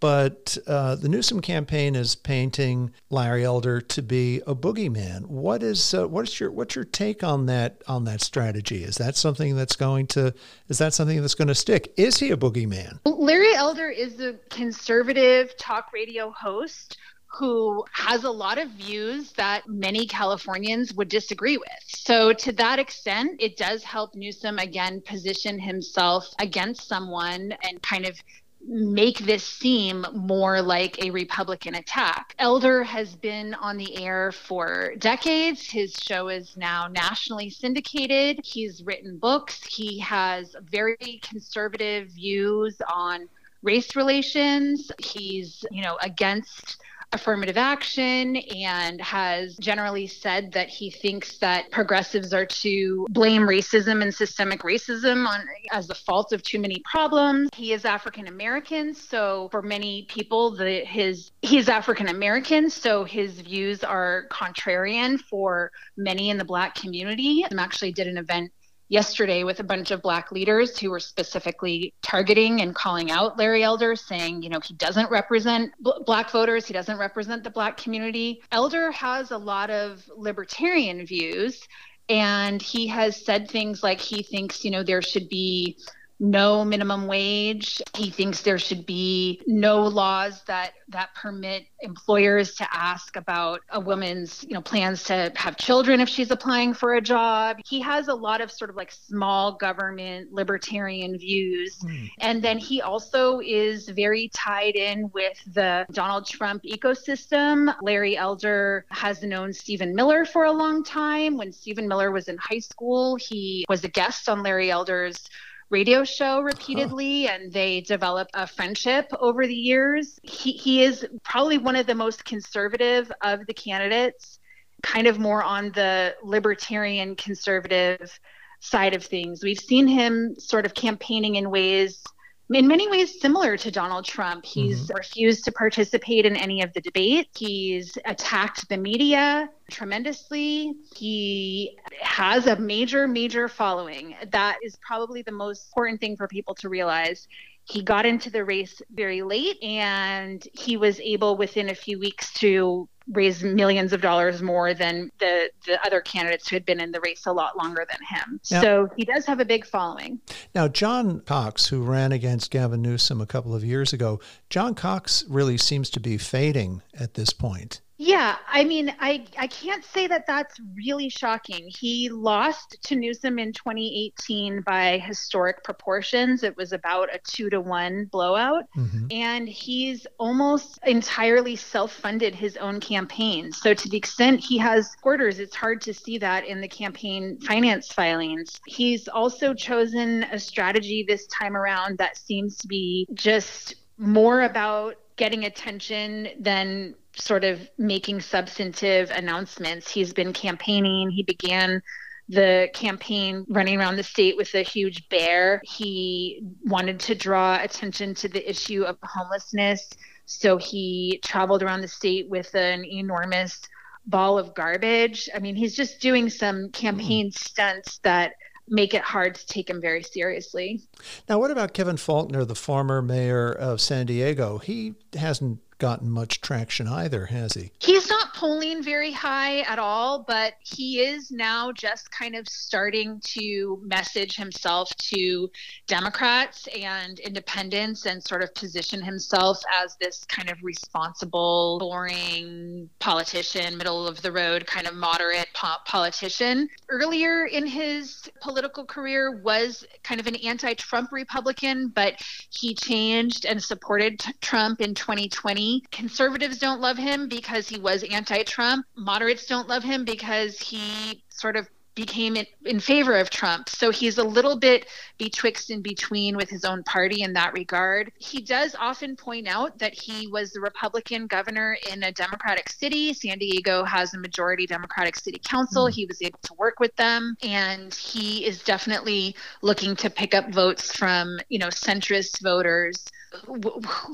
but 0.00 0.56
uh, 0.66 0.94
the 0.96 1.08
Newsom 1.08 1.40
campaign 1.40 1.94
is 1.94 2.14
painting 2.14 2.92
Larry 3.10 3.44
Elder 3.44 3.80
to 3.80 4.02
be 4.02 4.40
a 4.46 4.54
boogeyman. 4.54 5.26
What 5.26 5.62
is 5.62 5.94
uh, 5.94 6.06
what 6.06 6.28
is 6.28 6.38
your 6.38 6.50
what's 6.50 6.74
your 6.74 6.84
take 6.84 7.22
on 7.22 7.46
that 7.46 7.82
on 7.86 8.04
that 8.04 8.20
strategy? 8.20 8.84
Is 8.84 8.96
that 8.96 9.16
something 9.16 9.56
that's 9.56 9.76
going 9.76 10.06
to 10.08 10.32
is 10.68 10.78
that 10.78 10.94
something 10.94 11.20
that's 11.20 11.34
going 11.34 11.48
to 11.48 11.54
stick? 11.54 11.92
Is 11.96 12.18
he 12.18 12.30
a 12.30 12.36
boogeyman? 12.36 12.98
Larry 13.04 13.54
Elder 13.54 13.88
is 13.88 14.20
a 14.20 14.34
conservative 14.50 15.56
talk 15.56 15.92
radio 15.92 16.30
host 16.30 16.98
who 17.30 17.84
has 17.92 18.24
a 18.24 18.30
lot 18.30 18.58
of 18.58 18.70
views 18.70 19.32
that 19.32 19.68
many 19.68 20.06
Californians 20.06 20.94
would 20.94 21.08
disagree 21.08 21.58
with. 21.58 21.68
So, 21.86 22.32
to 22.32 22.52
that 22.52 22.78
extent, 22.78 23.36
it 23.38 23.56
does 23.56 23.84
help 23.84 24.14
Newsom 24.14 24.58
again 24.58 25.02
position 25.02 25.58
himself 25.58 26.26
against 26.38 26.88
someone 26.88 27.52
and 27.62 27.82
kind 27.82 28.06
of 28.06 28.18
make 28.66 29.18
this 29.18 29.44
seem 29.44 30.04
more 30.14 30.60
like 30.60 31.02
a 31.02 31.10
Republican 31.10 31.76
attack. 31.76 32.34
Elder 32.38 32.82
has 32.82 33.14
been 33.16 33.54
on 33.54 33.76
the 33.76 34.04
air 34.04 34.32
for 34.32 34.94
decades. 34.98 35.70
His 35.70 35.94
show 35.94 36.28
is 36.28 36.56
now 36.56 36.88
nationally 36.88 37.50
syndicated. 37.50 38.40
He's 38.44 38.82
written 38.82 39.18
books. 39.18 39.64
He 39.64 39.98
has 40.00 40.54
very 40.70 41.20
conservative 41.22 42.08
views 42.08 42.76
on 42.92 43.28
race 43.62 43.96
relations. 43.96 44.90
He's, 44.98 45.64
you 45.70 45.82
know, 45.82 45.96
against 46.02 46.78
affirmative 47.12 47.56
action 47.56 48.36
and 48.36 49.00
has 49.00 49.56
generally 49.56 50.06
said 50.06 50.52
that 50.52 50.68
he 50.68 50.90
thinks 50.90 51.38
that 51.38 51.70
progressives 51.70 52.34
are 52.34 52.44
to 52.46 53.06
blame 53.10 53.42
racism 53.42 54.02
and 54.02 54.14
systemic 54.14 54.60
racism 54.60 55.26
on 55.26 55.40
as 55.72 55.86
the 55.86 55.94
fault 55.94 56.32
of 56.32 56.42
too 56.42 56.58
many 56.58 56.82
problems. 56.90 57.48
He 57.54 57.72
is 57.72 57.84
African 57.84 58.26
American, 58.26 58.94
so 58.94 59.48
for 59.50 59.62
many 59.62 60.06
people 60.08 60.54
the 60.54 60.84
his 60.84 61.32
he's 61.42 61.68
African 61.68 62.08
American, 62.08 62.68
so 62.68 63.04
his 63.04 63.40
views 63.40 63.82
are 63.82 64.26
contrarian 64.30 65.18
for 65.18 65.70
many 65.96 66.30
in 66.30 66.36
the 66.36 66.44
black 66.44 66.74
community. 66.74 67.44
I 67.44 67.62
actually 67.62 67.92
did 67.92 68.06
an 68.06 68.18
event 68.18 68.52
yesterday 68.88 69.44
with 69.44 69.60
a 69.60 69.64
bunch 69.64 69.90
of 69.90 70.02
black 70.02 70.32
leaders 70.32 70.78
who 70.78 70.90
were 70.90 71.00
specifically 71.00 71.92
targeting 72.02 72.60
and 72.60 72.74
calling 72.74 73.10
out 73.10 73.38
Larry 73.38 73.62
Elder, 73.62 73.94
saying, 73.94 74.42
you 74.42 74.48
know, 74.48 74.60
he 74.60 74.74
doesn't 74.74 75.10
represent 75.10 75.72
b- 75.82 75.92
black 76.06 76.30
voters, 76.30 76.66
he 76.66 76.72
doesn't 76.72 76.98
represent 76.98 77.44
the 77.44 77.50
black 77.50 77.76
community. 77.76 78.42
Elder 78.52 78.90
has 78.92 79.30
a 79.30 79.38
lot 79.38 79.70
of 79.70 80.08
libertarian 80.16 81.06
views. 81.06 81.66
And 82.10 82.62
he 82.62 82.86
has 82.86 83.22
said 83.22 83.50
things 83.50 83.82
like 83.82 84.00
he 84.00 84.22
thinks, 84.22 84.64
you 84.64 84.70
know, 84.70 84.82
there 84.82 85.02
should 85.02 85.28
be 85.28 85.76
no 86.20 86.64
minimum 86.64 87.06
wage. 87.06 87.80
He 87.94 88.10
thinks 88.10 88.42
there 88.42 88.58
should 88.58 88.86
be 88.86 89.40
no 89.46 89.82
laws 89.86 90.42
that 90.44 90.74
that 90.90 91.14
permit 91.14 91.66
employers 91.80 92.54
to 92.54 92.66
ask 92.74 93.16
about 93.16 93.60
a 93.70 93.80
woman's, 93.80 94.44
you 94.44 94.54
know, 94.54 94.60
plans 94.60 95.04
to 95.04 95.30
have 95.36 95.56
children 95.56 96.00
if 96.00 96.08
she's 96.08 96.30
applying 96.30 96.72
for 96.72 96.94
a 96.94 97.00
job. 97.00 97.58
He 97.64 97.80
has 97.80 98.08
a 98.08 98.14
lot 98.14 98.40
of 98.40 98.50
sort 98.50 98.70
of 98.70 98.76
like 98.76 98.90
small 98.90 99.52
government 99.52 100.32
libertarian 100.32 101.18
views. 101.18 101.78
Mm. 101.80 102.10
And 102.20 102.42
then 102.42 102.58
he 102.58 102.80
also 102.80 103.40
is 103.40 103.88
very 103.88 104.30
tied 104.34 104.76
in 104.76 105.10
with 105.12 105.38
the 105.52 105.86
Donald 105.92 106.26
Trump 106.26 106.62
ecosystem. 106.62 107.74
Larry 107.82 108.16
Elder 108.16 108.86
has 108.90 109.22
known 109.22 109.52
Stephen 109.52 109.94
Miller 109.94 110.24
for 110.24 110.46
a 110.46 110.52
long 110.52 110.82
time. 110.82 111.36
When 111.36 111.52
Stephen 111.52 111.86
Miller 111.86 112.10
was 112.10 112.28
in 112.28 112.38
high 112.38 112.58
school, 112.60 113.16
he 113.16 113.66
was 113.68 113.84
a 113.84 113.88
guest 113.88 114.28
on 114.28 114.42
Larry 114.42 114.70
Elder's 114.70 115.28
radio 115.70 116.04
show 116.04 116.40
repeatedly 116.40 117.26
huh. 117.26 117.32
and 117.34 117.52
they 117.52 117.80
develop 117.82 118.28
a 118.34 118.46
friendship 118.46 119.06
over 119.18 119.46
the 119.46 119.54
years. 119.54 120.18
He, 120.22 120.52
he 120.52 120.82
is 120.82 121.06
probably 121.22 121.58
one 121.58 121.76
of 121.76 121.86
the 121.86 121.94
most 121.94 122.24
conservative 122.24 123.10
of 123.22 123.46
the 123.46 123.54
candidates, 123.54 124.38
kind 124.82 125.06
of 125.06 125.18
more 125.18 125.42
on 125.42 125.70
the 125.72 126.14
libertarian 126.22 127.16
conservative 127.16 128.18
side 128.60 128.94
of 128.94 129.04
things. 129.04 129.42
We've 129.42 129.58
seen 129.58 129.86
him 129.86 130.34
sort 130.38 130.66
of 130.66 130.74
campaigning 130.74 131.36
in 131.36 131.50
ways 131.50 132.02
in 132.50 132.66
many 132.66 132.88
ways 132.88 133.20
similar 133.20 133.56
to 133.56 133.70
Donald 133.70 134.04
Trump. 134.04 134.44
He's 134.44 134.84
mm-hmm. 134.84 134.96
refused 134.96 135.44
to 135.44 135.52
participate 135.52 136.24
in 136.24 136.36
any 136.36 136.62
of 136.62 136.72
the 136.72 136.80
debates. 136.80 137.38
He's 137.38 137.98
attacked 138.06 138.68
the 138.68 138.76
media 138.76 139.50
tremendously. 139.70 140.74
He 140.94 141.78
has 142.00 142.46
a 142.46 142.56
major, 142.56 143.06
major 143.06 143.48
following. 143.48 144.16
That 144.32 144.58
is 144.64 144.76
probably 144.80 145.22
the 145.22 145.32
most 145.32 145.68
important 145.68 146.00
thing 146.00 146.16
for 146.16 146.26
people 146.26 146.54
to 146.56 146.68
realize. 146.68 147.28
He 147.68 147.82
got 147.82 148.06
into 148.06 148.30
the 148.30 148.44
race 148.44 148.80
very 148.92 149.22
late 149.22 149.62
and 149.62 150.46
he 150.54 150.76
was 150.76 151.00
able 151.00 151.36
within 151.36 151.68
a 151.68 151.74
few 151.74 151.98
weeks 151.98 152.32
to 152.34 152.88
raise 153.12 153.42
millions 153.42 153.92
of 153.92 154.00
dollars 154.00 154.42
more 154.42 154.74
than 154.74 155.10
the 155.18 155.50
the 155.66 155.84
other 155.84 156.00
candidates 156.00 156.48
who 156.48 156.56
had 156.56 156.64
been 156.64 156.80
in 156.80 156.92
the 156.92 157.00
race 157.00 157.26
a 157.26 157.32
lot 157.32 157.56
longer 157.56 157.86
than 157.90 157.98
him. 158.08 158.40
Now, 158.50 158.60
so 158.60 158.88
he 158.96 159.04
does 159.04 159.26
have 159.26 159.40
a 159.40 159.44
big 159.44 159.66
following. 159.66 160.20
Now, 160.54 160.68
John 160.68 161.20
Cox, 161.20 161.66
who 161.66 161.82
ran 161.82 162.12
against 162.12 162.50
Gavin 162.50 162.82
Newsom 162.82 163.20
a 163.20 163.26
couple 163.26 163.54
of 163.54 163.64
years 163.64 163.92
ago, 163.92 164.20
John 164.50 164.74
Cox 164.74 165.24
really 165.28 165.56
seems 165.56 165.90
to 165.90 166.00
be 166.00 166.18
fading 166.18 166.82
at 166.98 167.14
this 167.14 167.32
point. 167.32 167.80
Yeah, 168.00 168.36
I 168.46 168.62
mean, 168.62 168.94
I 169.00 169.24
I 169.36 169.48
can't 169.48 169.84
say 169.84 170.06
that 170.06 170.24
that's 170.24 170.60
really 170.76 171.08
shocking. 171.08 171.68
He 171.68 172.08
lost 172.08 172.76
to 172.84 172.94
Newsom 172.94 173.40
in 173.40 173.52
2018 173.52 174.60
by 174.60 174.98
historic 174.98 175.64
proportions. 175.64 176.44
It 176.44 176.56
was 176.56 176.72
about 176.72 177.12
a 177.12 177.18
two 177.18 177.50
to 177.50 177.60
one 177.60 178.04
blowout, 178.04 178.66
mm-hmm. 178.76 179.06
and 179.10 179.48
he's 179.48 180.06
almost 180.18 180.78
entirely 180.86 181.56
self-funded 181.56 182.36
his 182.36 182.56
own 182.58 182.78
campaign. 182.78 183.50
So 183.50 183.74
to 183.74 183.88
the 183.88 183.96
extent 183.96 184.38
he 184.38 184.58
has 184.58 184.94
quarters, 185.02 185.40
it's 185.40 185.56
hard 185.56 185.80
to 185.80 185.92
see 185.92 186.18
that 186.18 186.46
in 186.46 186.60
the 186.60 186.68
campaign 186.68 187.40
finance 187.40 187.90
filings. 187.90 188.60
He's 188.64 189.08
also 189.08 189.52
chosen 189.54 190.22
a 190.30 190.38
strategy 190.38 191.04
this 191.06 191.26
time 191.26 191.56
around 191.56 191.98
that 191.98 192.16
seems 192.16 192.58
to 192.58 192.68
be 192.68 193.08
just 193.14 193.74
more 193.98 194.42
about 194.42 194.94
getting 195.16 195.46
attention 195.46 196.28
than 196.38 196.94
sort 197.20 197.44
of 197.44 197.68
making 197.78 198.20
substantive 198.20 199.10
announcements. 199.10 199.90
He's 199.90 200.12
been 200.12 200.32
campaigning. 200.32 201.10
He 201.10 201.22
began 201.22 201.82
the 202.28 202.68
campaign 202.74 203.46
running 203.48 203.78
around 203.78 203.96
the 203.96 204.02
state 204.02 204.36
with 204.36 204.54
a 204.54 204.62
huge 204.62 205.08
bear. 205.08 205.62
He 205.64 206.42
wanted 206.64 207.00
to 207.00 207.14
draw 207.14 207.58
attention 207.60 208.14
to 208.16 208.28
the 208.28 208.48
issue 208.48 208.82
of 208.82 208.98
homelessness. 209.02 209.90
So 210.26 210.58
he 210.58 211.20
traveled 211.24 211.62
around 211.62 211.80
the 211.80 211.88
state 211.88 212.28
with 212.28 212.54
an 212.54 212.84
enormous 212.84 213.62
ball 214.06 214.38
of 214.38 214.54
garbage. 214.54 215.28
I 215.34 215.38
mean, 215.38 215.56
he's 215.56 215.74
just 215.74 216.00
doing 216.00 216.28
some 216.28 216.70
campaign 216.70 217.30
mm. 217.30 217.38
stunts 217.38 217.98
that 217.98 218.32
make 218.68 218.92
it 218.92 219.02
hard 219.02 219.34
to 219.34 219.46
take 219.46 219.70
him 219.70 219.80
very 219.80 220.02
seriously. 220.02 220.82
Now, 221.28 221.38
what 221.38 221.50
about 221.50 221.72
Kevin 221.72 221.96
Faulconer, 221.96 222.46
the 222.46 222.54
former 222.54 223.00
mayor 223.00 223.50
of 223.50 223.80
San 223.80 224.04
Diego? 224.04 224.58
He 224.58 224.94
hasn't 225.14 225.60
gotten 225.78 226.10
much 226.10 226.40
traction 226.40 226.88
either, 226.88 227.26
has 227.26 227.54
he? 227.54 227.70
He's 227.78 228.08
not 228.08 228.34
polling 228.34 228.82
very 228.82 229.12
high 229.12 229.60
at 229.60 229.78
all, 229.78 230.24
but 230.26 230.54
he 230.62 231.00
is 231.00 231.30
now 231.30 231.72
just 231.72 232.10
kind 232.10 232.34
of 232.34 232.48
starting 232.48 233.20
to 233.24 233.80
message 233.84 234.36
himself 234.36 234.90
to 234.96 235.48
Democrats 235.86 236.68
and 236.68 237.20
independents 237.20 238.06
and 238.06 238.22
sort 238.22 238.42
of 238.42 238.52
position 238.54 239.00
himself 239.02 239.60
as 239.82 239.96
this 240.00 240.24
kind 240.24 240.50
of 240.50 240.58
responsible, 240.62 241.78
boring 241.78 242.88
politician, 242.98 243.76
middle 243.76 244.06
of 244.06 244.20
the 244.22 244.32
road, 244.32 244.66
kind 244.66 244.86
of 244.86 244.94
moderate 244.94 245.48
po- 245.54 245.76
politician. 245.84 246.68
Earlier 246.88 247.46
in 247.46 247.66
his 247.66 248.28
political 248.40 248.84
career 248.84 249.40
was 249.42 249.84
kind 250.02 250.20
of 250.20 250.26
an 250.26 250.36
anti-Trump 250.36 251.12
Republican, 251.12 251.88
but 251.88 252.14
he 252.50 252.74
changed 252.74 253.44
and 253.44 253.62
supported 253.62 254.20
Trump 254.40 254.80
in 254.80 254.94
2020 254.94 255.67
Conservatives 255.90 256.58
don't 256.58 256.80
love 256.80 256.98
him 256.98 257.28
because 257.28 257.68
he 257.68 257.78
was 257.78 258.02
anti 258.04 258.42
Trump. 258.42 258.86
Moderates 258.96 259.46
don't 259.46 259.68
love 259.68 259.84
him 259.84 260.04
because 260.04 260.58
he 260.58 261.22
sort 261.28 261.56
of 261.56 261.68
became 261.98 262.36
in, 262.36 262.46
in, 262.64 262.78
favor 262.78 263.16
of 263.16 263.28
Trump. 263.28 263.68
So 263.68 263.90
he's 263.90 264.18
a 264.18 264.22
little 264.22 264.56
bit 264.56 264.86
betwixt 265.18 265.70
and 265.70 265.82
between 265.82 266.36
with 266.36 266.48
his 266.48 266.64
own 266.64 266.84
party 266.84 267.22
in 267.22 267.32
that 267.32 267.52
regard. 267.54 268.12
He 268.18 268.40
does 268.40 268.76
often 268.78 269.16
point 269.16 269.48
out 269.48 269.76
that 269.80 269.94
he 269.94 270.28
was 270.28 270.52
the 270.52 270.60
Republican 270.60 271.26
governor 271.26 271.76
in 271.90 272.04
a 272.04 272.12
Democratic 272.12 272.68
city. 272.68 273.12
San 273.12 273.38
Diego 273.38 273.82
has 273.82 274.14
a 274.14 274.18
majority 274.18 274.64
Democratic 274.64 275.16
city 275.16 275.40
council. 275.44 275.86
Mm. 275.86 275.90
He 275.90 276.06
was 276.06 276.22
able 276.22 276.38
to 276.44 276.54
work 276.54 276.78
with 276.78 276.94
them, 276.94 277.36
and 277.42 277.92
he 277.92 278.46
is 278.46 278.62
definitely 278.62 279.34
looking 279.62 279.96
to 279.96 280.08
pick 280.08 280.34
up 280.34 280.52
votes 280.52 280.94
from, 280.94 281.36
you 281.48 281.58
know, 281.58 281.68
centrist 281.68 282.40
voters 282.44 283.06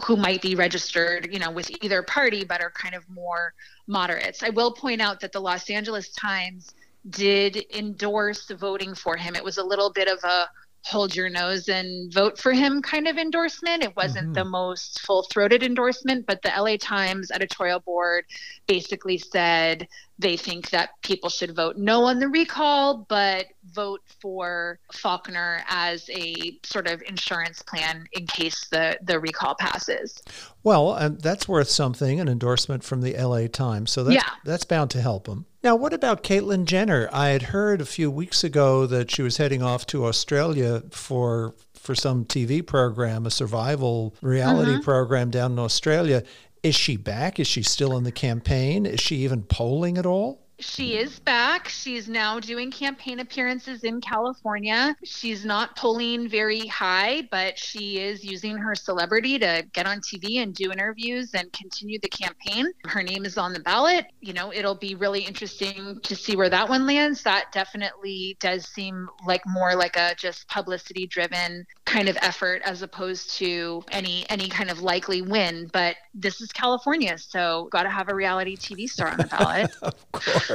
who 0.02 0.16
might 0.16 0.40
be 0.40 0.54
registered, 0.54 1.28
you 1.30 1.38
know, 1.38 1.50
with 1.50 1.70
either 1.82 2.02
party 2.02 2.44
but 2.44 2.62
are 2.62 2.70
kind 2.70 2.94
of 2.94 3.08
more 3.10 3.52
moderates. 3.86 4.42
I 4.42 4.48
will 4.48 4.72
point 4.72 5.02
out 5.02 5.20
that 5.20 5.32
the 5.32 5.40
Los 5.40 5.68
Angeles 5.68 6.08
Times 6.08 6.74
did 7.10 7.64
endorse 7.74 8.50
voting 8.50 8.94
for 8.94 9.16
him. 9.16 9.34
It 9.34 9.44
was 9.44 9.58
a 9.58 9.64
little 9.64 9.92
bit 9.92 10.08
of 10.08 10.18
a 10.24 10.48
hold 10.84 11.16
your 11.16 11.30
nose 11.30 11.68
and 11.68 12.12
vote 12.12 12.38
for 12.38 12.52
him 12.52 12.82
kind 12.82 13.08
of 13.08 13.16
endorsement. 13.16 13.82
It 13.82 13.96
wasn't 13.96 14.26
mm-hmm. 14.26 14.32
the 14.34 14.44
most 14.44 15.00
full 15.00 15.22
throated 15.22 15.62
endorsement, 15.62 16.26
but 16.26 16.42
the 16.42 16.52
LA 16.56 16.76
Times 16.76 17.30
editorial 17.30 17.80
board 17.80 18.24
basically 18.66 19.16
said 19.16 19.88
they 20.18 20.36
think 20.36 20.70
that 20.70 20.90
people 21.02 21.28
should 21.28 21.54
vote 21.54 21.76
no 21.76 22.04
on 22.04 22.18
the 22.18 22.28
recall, 22.28 23.04
but 23.08 23.46
vote 23.72 24.00
for 24.20 24.78
Faulconer 24.92 25.62
as 25.68 26.08
a 26.10 26.58
sort 26.62 26.86
of 26.86 27.02
insurance 27.02 27.62
plan 27.62 28.06
in 28.12 28.26
case 28.26 28.66
the, 28.70 28.98
the 29.02 29.18
recall 29.18 29.54
passes. 29.56 30.22
Well, 30.62 30.94
and 30.94 31.20
that's 31.20 31.48
worth 31.48 31.68
something, 31.68 32.20
an 32.20 32.28
endorsement 32.28 32.84
from 32.84 33.00
the 33.00 33.14
LA 33.14 33.48
Times. 33.48 33.90
So 33.90 34.04
that's, 34.04 34.14
yeah. 34.14 34.30
that's 34.44 34.64
bound 34.64 34.90
to 34.90 35.02
help 35.02 35.26
him. 35.26 35.46
Now, 35.62 35.76
what 35.76 35.92
about 35.92 36.22
Caitlyn 36.22 36.66
Jenner? 36.66 37.08
I 37.12 37.28
had 37.28 37.42
heard 37.42 37.80
a 37.80 37.86
few 37.86 38.10
weeks 38.10 38.44
ago 38.44 38.86
that 38.86 39.10
she 39.10 39.22
was 39.22 39.38
heading 39.38 39.62
off 39.62 39.86
to 39.86 40.04
Australia 40.04 40.82
for 40.90 41.54
for 41.84 41.94
some 41.94 42.24
TV 42.24 42.66
program, 42.66 43.26
a 43.26 43.30
survival 43.30 44.14
reality 44.22 44.72
uh-huh. 44.72 44.82
program 44.82 45.30
down 45.30 45.52
in 45.52 45.58
Australia. 45.58 46.22
Is 46.64 46.74
she 46.74 46.96
back? 46.96 47.38
Is 47.38 47.46
she 47.46 47.62
still 47.62 47.94
in 47.94 48.04
the 48.04 48.10
campaign? 48.10 48.86
Is 48.86 48.98
she 48.98 49.16
even 49.16 49.42
polling 49.42 49.98
at 49.98 50.06
all? 50.06 50.43
She 50.66 50.96
is 50.96 51.20
back. 51.20 51.68
She's 51.68 52.08
now 52.08 52.40
doing 52.40 52.70
campaign 52.70 53.20
appearances 53.20 53.84
in 53.84 54.00
California. 54.00 54.96
She's 55.04 55.44
not 55.44 55.76
polling 55.76 56.28
very 56.28 56.66
high, 56.66 57.28
but 57.30 57.58
she 57.58 58.00
is 58.00 58.24
using 58.24 58.56
her 58.56 58.74
celebrity 58.74 59.38
to 59.38 59.64
get 59.72 59.86
on 59.86 60.00
TV 60.00 60.42
and 60.42 60.54
do 60.54 60.72
interviews 60.72 61.34
and 61.34 61.52
continue 61.52 61.98
the 62.00 62.08
campaign. 62.08 62.72
Her 62.86 63.02
name 63.02 63.24
is 63.24 63.36
on 63.36 63.52
the 63.52 63.60
ballot. 63.60 64.06
You 64.20 64.32
know, 64.32 64.52
it'll 64.52 64.74
be 64.74 64.94
really 64.94 65.20
interesting 65.20 66.00
to 66.02 66.16
see 66.16 66.34
where 66.34 66.48
that 66.48 66.68
one 66.68 66.86
lands. 66.86 67.22
That 67.22 67.52
definitely 67.52 68.36
does 68.40 68.66
seem 68.66 69.08
like 69.26 69.42
more 69.46 69.76
like 69.76 69.96
a 69.96 70.14
just 70.16 70.48
publicity 70.48 71.06
driven 71.06 71.66
kind 71.84 72.08
of 72.08 72.16
effort 72.22 72.62
as 72.64 72.82
opposed 72.82 73.30
to 73.36 73.84
any 73.92 74.24
any 74.30 74.48
kind 74.48 74.70
of 74.70 74.80
likely 74.80 75.22
win, 75.22 75.68
but 75.72 75.96
this 76.14 76.40
is 76.40 76.50
California, 76.52 77.18
so 77.18 77.68
got 77.70 77.82
to 77.82 77.90
have 77.90 78.08
a 78.08 78.14
reality 78.14 78.56
TV 78.56 78.88
star 78.88 79.08
on 79.08 79.18
the 79.18 79.26
ballot. 79.26 79.70
of 79.82 80.12
course, 80.12 80.53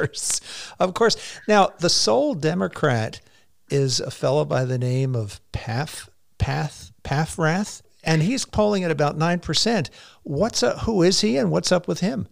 of 0.80 0.94
course. 0.94 1.18
Now, 1.48 1.74
the 1.80 1.90
sole 1.90 2.34
Democrat 2.34 3.22
is 3.70 4.00
a 4.00 4.12
fellow 4.12 4.46
by 4.46 4.66
the 4.66 4.78
name 4.78 5.16
of 5.16 5.40
Path 5.52 6.10
Path 6.38 6.92
Paffrath, 7.04 7.82
and 8.04 8.22
he's 8.22 8.46
polling 8.46 8.84
at 8.84 8.92
about 8.92 9.18
nine 9.18 9.40
percent. 9.40 9.90
What's 10.24 10.64
up? 10.64 10.80
Who 10.80 11.04
is 11.04 11.22
he, 11.22 11.38
and 11.38 11.52
what's 11.52 11.72
up 11.72 11.88
with 11.88 12.00
him? 12.00 12.28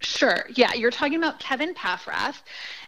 Sure. 0.00 0.44
Yeah, 0.54 0.74
you're 0.74 0.90
talking 0.90 1.16
about 1.16 1.40
Kevin 1.40 1.74
Paffrath, 1.74 2.42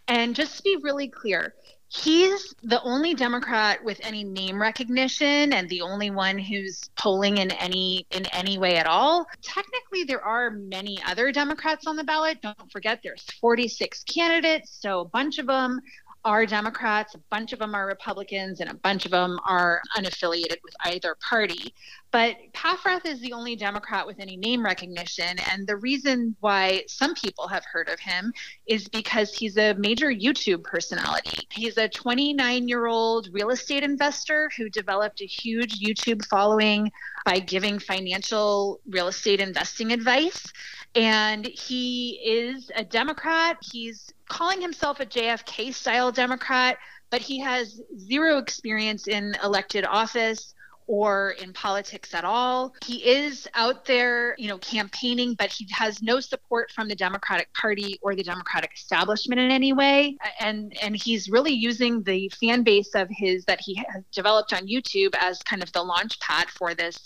and 0.09 0.35
just 0.35 0.59
to 0.59 0.63
be 0.63 0.77
really 0.83 1.09
clear, 1.09 1.55
he's 1.89 2.55
the 2.63 2.83
only 2.83 3.15
democrat 3.15 3.83
with 3.83 3.99
any 4.03 4.25
name 4.25 4.61
recognition 4.61 5.53
and 5.53 5.69
the 5.69 5.81
only 5.81 6.11
one 6.11 6.39
who's 6.39 6.91
polling 6.97 7.39
in 7.39 7.51
any 7.53 8.07
in 8.11 8.27
any 8.27 8.59
way 8.59 8.77
at 8.77 8.87
all. 8.87 9.27
Technically 9.43 10.05
there 10.05 10.23
are 10.23 10.51
many 10.51 10.99
other 11.07 11.33
democrats 11.33 11.87
on 11.87 11.97
the 11.97 12.05
ballot. 12.05 12.41
Don't 12.43 12.71
forget 12.71 13.01
there's 13.03 13.25
46 13.41 14.05
candidates 14.05 14.79
so 14.81 15.01
a 15.01 15.05
bunch 15.05 15.39
of 15.39 15.47
them 15.47 15.81
are 16.25 16.47
Democrats, 16.47 17.15
a 17.15 17.19
bunch 17.31 17.53
of 17.53 17.59
them 17.59 17.75
are 17.75 17.87
Republicans, 17.87 18.61
and 18.61 18.71
a 18.71 18.75
bunch 18.75 19.05
of 19.05 19.13
them 19.13 19.39
are 19.47 19.81
unaffiliated 19.97 20.57
with 20.63 20.75
either 20.85 21.17
party. 21.27 21.73
But 22.11 22.37
Paffrath 22.55 23.05
is 23.07 23.21
the 23.21 23.33
only 23.33 23.55
Democrat 23.55 24.07
with 24.07 24.19
any 24.19 24.37
name 24.37 24.65
recognition. 24.65 25.39
And 25.51 25.67
the 25.67 25.77
reason 25.77 26.35
why 26.41 26.85
some 26.89 27.15
people 27.15 27.47
have 27.49 27.65
heard 27.71 27.89
of 27.89 28.01
him 28.01 28.33
is 28.67 28.89
because 28.89 29.35
he's 29.35 29.57
a 29.59 29.75
major 29.75 30.09
YouTube 30.09 30.65
personality. 30.65 31.47
He's 31.51 31.77
a 31.77 31.89
29 31.89 32.67
year 32.67 32.87
old 32.87 33.29
real 33.33 33.51
estate 33.51 33.83
investor 33.83 34.51
who 34.57 34.71
developed 34.71 35.21
a 35.21 35.27
huge 35.27 35.81
YouTube 35.81 36.25
following 36.27 36.91
by 37.25 37.39
giving 37.41 37.79
financial 37.79 38.81
real 38.89 39.09
estate 39.09 39.41
investing 39.41 39.93
advice. 39.93 40.51
And 40.95 41.47
he 41.47 42.21
is 42.25 42.71
a 42.75 42.85
Democrat. 42.85 43.59
He's 43.61 44.13
calling 44.29 44.61
himself 44.61 45.01
a 45.01 45.07
JFK 45.07 45.75
style 45.75 46.13
Democrat, 46.13 46.79
but 47.11 47.21
he 47.21 47.41
has 47.41 47.81
zero 47.99 48.39
experience 48.39 49.09
in 49.09 49.35
elected 49.43 49.85
office 49.85 50.55
or 50.89 51.33
in 51.43 51.53
politics 51.53 52.15
at 52.15 52.25
all. 52.25 52.75
He 52.85 53.07
is 53.07 53.47
out 53.55 53.85
there, 53.85 54.35
you 54.39 54.49
know, 54.49 54.57
campaigning, 54.59 55.35
but 55.35 55.53
he 55.53 55.69
has 55.71 56.03
no 56.03 56.19
support 56.19 56.73
from 56.73 56.89
the 56.89 56.97
Democratic 56.97 57.53
Party 57.53 57.99
or 58.03 58.15
the 58.15 58.23
Democratic 58.23 58.73
establishment 58.75 59.39
in 59.39 59.51
any 59.51 59.73
way. 59.73 60.17
And 60.41 60.77
and 60.83 60.97
he's 60.97 61.29
really 61.29 61.53
using 61.53 62.03
the 62.03 62.31
fan 62.41 62.63
base 62.63 62.95
of 62.95 63.09
his 63.11 63.45
that 63.45 63.61
he 63.61 63.75
has 63.75 64.03
developed 64.13 64.53
on 64.55 64.67
YouTube 64.67 65.15
as 65.21 65.43
kind 65.43 65.63
of 65.63 65.71
the 65.73 65.83
launch 65.83 66.19
pad 66.21 66.49
for 66.49 66.75
this 66.75 66.99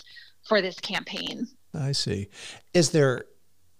for 0.44 0.62
this 0.62 0.78
campaign. 0.78 1.48
I 1.74 1.92
see. 1.92 2.28
Is 2.72 2.90
there 2.90 3.24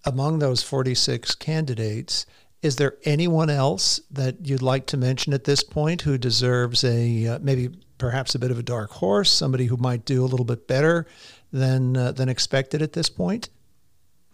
among 0.05 0.41
those 0.41 0.63
46 0.63 1.37
candidates, 1.37 2.27
is 2.63 2.77
there 2.77 2.97
anyone 3.05 3.51
else 3.51 4.01
that 4.11 4.47
you'd 4.47 4.63
like 4.63 4.87
to 4.87 4.97
mention 4.97 5.35
at 5.35 5.45
this 5.45 5.63
point 5.63 6.03
who 6.03 6.17
deserves 6.17 6.85
a 6.85 7.27
uh, 7.27 7.39
maybe 7.41 7.71
perhaps 7.99 8.35
a 8.35 8.39
bit 8.39 8.51
of 8.51 8.59
a 8.59 8.63
dark 8.63 8.91
horse, 8.91 9.31
somebody 9.31 9.67
who 9.67 9.77
might 9.77 10.05
do 10.05 10.25
a 10.25 10.27
little 10.27 10.47
bit 10.47 10.67
better 10.67 11.07
than 11.53 11.97
uh, 11.97 12.13
than 12.13 12.29
expected 12.29 12.81
at 12.81 12.93
this 12.93 13.09
point? 13.09 13.49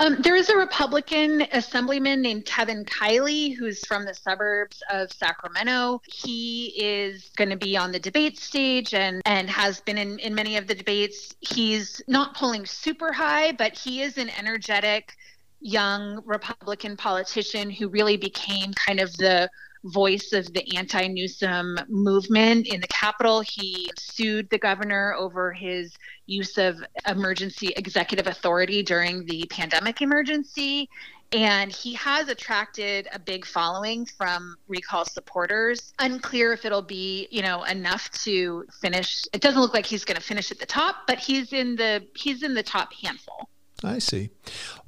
Um, 0.01 0.17
there 0.21 0.37
is 0.37 0.49
a 0.49 0.57
Republican 0.57 1.43
assemblyman 1.53 2.23
named 2.23 2.45
Kevin 2.45 2.85
Kiley 2.85 3.57
who's 3.57 3.85
from 3.85 4.05
the 4.05 4.15
suburbs 4.15 4.81
of 4.93 5.11
Sacramento. 5.11 6.01
He 6.07 6.67
is 6.77 7.31
going 7.37 7.51
to 7.51 7.57
be 7.57 7.77
on 7.77 7.91
the 7.91 7.99
debate 7.99 8.39
stage 8.39 8.95
and, 8.95 9.21
and 9.25 9.51
has 9.51 9.81
been 9.81 9.99
in, 9.99 10.21
in 10.21 10.37
many 10.37 10.57
of 10.57 10.69
the 10.69 10.75
debates. 10.77 11.35
He's 11.41 12.01
not 12.07 12.37
polling 12.37 12.65
super 12.65 13.13
high, 13.13 13.51
but 13.51 13.77
he 13.77 14.03
is 14.03 14.19
an 14.19 14.31
energetic, 14.39 15.17
young 15.61 16.23
Republican 16.25 16.97
politician 16.97 17.71
who 17.71 17.89
really 17.89 18.17
became 18.17 18.73
kind 18.75 19.01
of 19.01 19.13
the 19.17 19.49
voice 19.85 20.33
of 20.33 20.53
the 20.53 20.77
anti 20.77 21.07
Newsom 21.07 21.79
movement 21.89 22.67
in 22.67 22.81
the 22.81 22.89
Capitol. 22.89 23.41
He 23.41 23.91
sued 23.99 24.49
the 24.51 24.59
governor 24.59 25.15
over 25.15 25.53
his 25.53 25.95
use 26.27 26.59
of 26.59 26.83
emergency 27.07 27.73
executive 27.77 28.27
authority 28.27 28.83
during 28.83 29.25
the 29.25 29.47
pandemic 29.51 30.03
emergency. 30.03 30.89
And 31.31 31.71
he 31.71 31.93
has 31.95 32.29
attracted 32.29 33.07
a 33.13 33.19
big 33.19 33.45
following 33.45 34.07
from 34.07 34.57
recall 34.67 35.05
supporters. 35.05 35.93
Unclear 35.99 36.55
if 36.55 36.65
it'll 36.65 36.81
be, 36.81 37.29
you 37.31 37.43
know, 37.43 37.65
enough 37.65 38.11
to 38.23 38.65
finish. 38.81 39.25
It 39.35 39.43
doesn't 39.43 39.61
look 39.61 39.75
like 39.75 39.85
he's 39.85 40.07
going 40.07 40.17
to 40.17 40.23
finish 40.23 40.51
at 40.51 40.59
the 40.59 40.67
top, 40.67 41.07
but 41.07 41.19
he's 41.19 41.53
in 41.53 41.77
the 41.77 42.07
he's 42.17 42.43
in 42.43 42.55
the 42.55 42.63
top 42.63 42.95
handful. 42.95 43.49
I 43.85 44.01
see. 44.01 44.31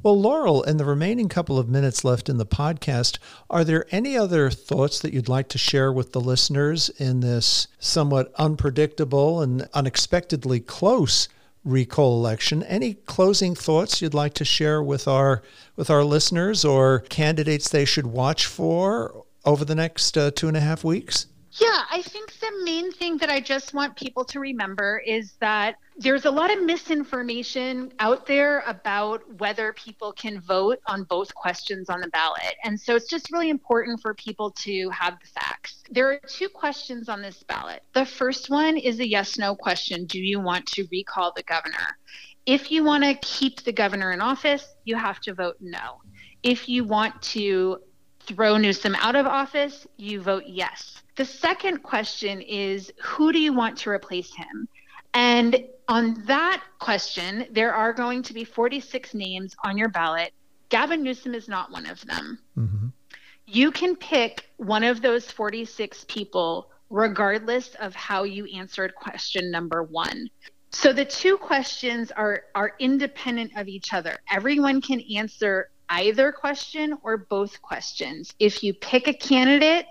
Well, 0.02 0.20
Laurel, 0.20 0.64
in 0.64 0.76
the 0.76 0.84
remaining 0.84 1.28
couple 1.28 1.58
of 1.58 1.68
minutes 1.68 2.04
left 2.04 2.28
in 2.28 2.38
the 2.38 2.46
podcast, 2.46 3.18
are 3.48 3.62
there 3.62 3.86
any 3.90 4.16
other 4.16 4.50
thoughts 4.50 4.98
that 5.00 5.12
you'd 5.12 5.28
like 5.28 5.48
to 5.50 5.58
share 5.58 5.92
with 5.92 6.12
the 6.12 6.20
listeners 6.20 6.88
in 6.98 7.20
this 7.20 7.68
somewhat 7.78 8.32
unpredictable 8.36 9.42
and 9.42 9.68
unexpectedly 9.74 10.58
close 10.58 11.28
recall 11.64 12.18
election? 12.18 12.64
Any 12.64 12.94
closing 12.94 13.54
thoughts 13.54 14.02
you'd 14.02 14.14
like 14.14 14.34
to 14.34 14.44
share 14.44 14.82
with 14.82 15.06
our 15.06 15.42
with 15.76 15.88
our 15.88 16.02
listeners 16.02 16.64
or 16.64 17.00
candidates 17.08 17.68
they 17.68 17.84
should 17.84 18.06
watch 18.06 18.46
for 18.46 19.24
over 19.44 19.64
the 19.64 19.76
next 19.76 20.18
uh, 20.18 20.32
two 20.32 20.48
and 20.48 20.56
a 20.56 20.60
half 20.60 20.82
weeks? 20.82 21.26
Yeah, 21.52 21.82
I 21.90 22.00
think 22.02 22.38
the 22.38 22.52
main 22.64 22.92
thing 22.92 23.16
that 23.18 23.28
I 23.28 23.40
just 23.40 23.74
want 23.74 23.96
people 23.96 24.24
to 24.26 24.38
remember 24.38 25.02
is 25.04 25.32
that 25.40 25.76
there's 25.96 26.24
a 26.24 26.30
lot 26.30 26.52
of 26.52 26.62
misinformation 26.62 27.92
out 27.98 28.24
there 28.24 28.62
about 28.68 29.22
whether 29.40 29.72
people 29.72 30.12
can 30.12 30.40
vote 30.40 30.78
on 30.86 31.02
both 31.04 31.34
questions 31.34 31.90
on 31.90 32.00
the 32.00 32.08
ballot. 32.08 32.54
And 32.62 32.80
so 32.80 32.94
it's 32.94 33.08
just 33.08 33.32
really 33.32 33.50
important 33.50 34.00
for 34.00 34.14
people 34.14 34.52
to 34.52 34.90
have 34.90 35.18
the 35.20 35.26
facts. 35.26 35.82
There 35.90 36.12
are 36.12 36.20
two 36.28 36.48
questions 36.48 37.08
on 37.08 37.20
this 37.20 37.42
ballot. 37.42 37.82
The 37.94 38.06
first 38.06 38.48
one 38.48 38.76
is 38.76 39.00
a 39.00 39.08
yes 39.08 39.36
no 39.36 39.56
question 39.56 40.04
Do 40.04 40.20
you 40.20 40.38
want 40.38 40.66
to 40.66 40.86
recall 40.92 41.32
the 41.34 41.42
governor? 41.42 41.98
If 42.46 42.70
you 42.70 42.84
want 42.84 43.02
to 43.02 43.14
keep 43.14 43.64
the 43.64 43.72
governor 43.72 44.12
in 44.12 44.20
office, 44.20 44.74
you 44.84 44.94
have 44.94 45.20
to 45.22 45.34
vote 45.34 45.56
no. 45.60 46.00
If 46.44 46.68
you 46.68 46.84
want 46.84 47.20
to 47.22 47.78
throw 48.20 48.56
Newsom 48.56 48.94
out 48.96 49.16
of 49.16 49.26
office, 49.26 49.86
you 49.96 50.20
vote 50.20 50.44
yes. 50.46 51.02
The 51.20 51.26
second 51.26 51.82
question 51.82 52.40
is 52.40 52.90
who 52.98 53.30
do 53.30 53.38
you 53.38 53.52
want 53.52 53.76
to 53.80 53.90
replace 53.90 54.34
him? 54.34 54.66
And 55.12 55.66
on 55.86 56.24
that 56.24 56.62
question, 56.78 57.44
there 57.50 57.74
are 57.74 57.92
going 57.92 58.22
to 58.22 58.32
be 58.32 58.42
46 58.42 59.12
names 59.12 59.54
on 59.62 59.76
your 59.76 59.90
ballot. 59.90 60.32
Gavin 60.70 61.02
Newsom 61.02 61.34
is 61.34 61.46
not 61.46 61.70
one 61.70 61.84
of 61.84 62.00
them. 62.06 62.38
Mm-hmm. 62.56 62.86
You 63.44 63.70
can 63.70 63.96
pick 63.96 64.48
one 64.56 64.82
of 64.82 65.02
those 65.02 65.30
46 65.30 66.06
people 66.08 66.70
regardless 66.88 67.74
of 67.74 67.94
how 67.94 68.22
you 68.22 68.46
answered 68.46 68.94
question 68.94 69.50
number 69.50 69.82
one. 69.82 70.30
So 70.70 70.90
the 70.90 71.04
two 71.04 71.36
questions 71.36 72.10
are 72.12 72.44
are 72.54 72.72
independent 72.78 73.58
of 73.58 73.68
each 73.68 73.92
other. 73.92 74.16
Everyone 74.32 74.80
can 74.80 75.02
answer 75.14 75.68
either 75.90 76.32
question 76.32 76.96
or 77.02 77.18
both 77.18 77.60
questions. 77.60 78.32
If 78.38 78.62
you 78.62 78.72
pick 78.72 79.06
a 79.06 79.12
candidate, 79.12 79.84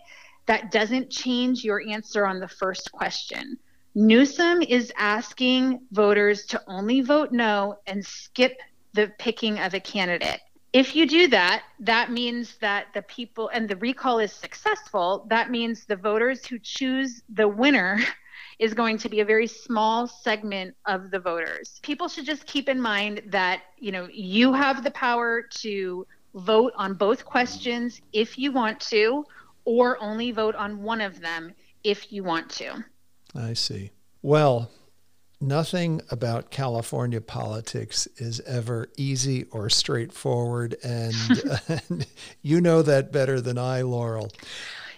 that 0.45 0.71
doesn't 0.71 1.09
change 1.09 1.63
your 1.63 1.81
answer 1.87 2.25
on 2.25 2.39
the 2.39 2.47
first 2.47 2.91
question. 2.91 3.57
Newsom 3.95 4.61
is 4.61 4.93
asking 4.97 5.81
voters 5.91 6.45
to 6.47 6.61
only 6.67 7.01
vote 7.01 7.31
no 7.31 7.75
and 7.87 8.05
skip 8.05 8.57
the 8.93 9.11
picking 9.19 9.59
of 9.59 9.73
a 9.73 9.79
candidate. 9.79 10.39
If 10.71 10.95
you 10.95 11.07
do 11.07 11.27
that, 11.29 11.63
that 11.79 12.11
means 12.11 12.57
that 12.57 12.87
the 12.93 13.01
people 13.03 13.49
and 13.49 13.67
the 13.67 13.75
recall 13.77 14.19
is 14.19 14.31
successful. 14.31 15.25
That 15.29 15.49
means 15.49 15.85
the 15.85 15.95
voters 15.95 16.45
who 16.45 16.59
choose 16.59 17.23
the 17.29 17.47
winner 17.47 17.99
is 18.59 18.73
going 18.73 18.97
to 18.99 19.09
be 19.09 19.21
a 19.21 19.25
very 19.25 19.47
small 19.47 20.05
segment 20.05 20.75
of 20.85 21.09
the 21.09 21.19
voters. 21.19 21.79
People 21.81 22.07
should 22.07 22.25
just 22.25 22.45
keep 22.45 22.69
in 22.69 22.79
mind 22.79 23.23
that, 23.27 23.61
you 23.79 23.91
know, 23.91 24.07
you 24.11 24.53
have 24.53 24.83
the 24.83 24.91
power 24.91 25.41
to 25.61 26.05
vote 26.35 26.73
on 26.75 26.93
both 26.93 27.25
questions 27.25 28.01
if 28.13 28.37
you 28.37 28.51
want 28.51 28.79
to 28.79 29.25
or 29.69 30.01
only 30.01 30.31
vote 30.31 30.55
on 30.55 30.81
one 30.81 30.99
of 30.99 31.21
them 31.21 31.53
if 31.83 32.11
you 32.11 32.23
want 32.23 32.49
to. 32.49 32.83
I 33.35 33.53
see. 33.53 33.91
Well, 34.23 34.71
nothing 35.39 36.01
about 36.09 36.49
California 36.49 37.21
politics 37.21 38.07
is 38.17 38.39
ever 38.47 38.89
easy 38.97 39.43
or 39.51 39.69
straightforward. 39.69 40.75
And, 40.83 41.13
and 41.67 42.07
you 42.41 42.59
know 42.61 42.81
that 42.81 43.11
better 43.11 43.39
than 43.39 43.59
I, 43.59 43.83
Laurel. 43.83 44.31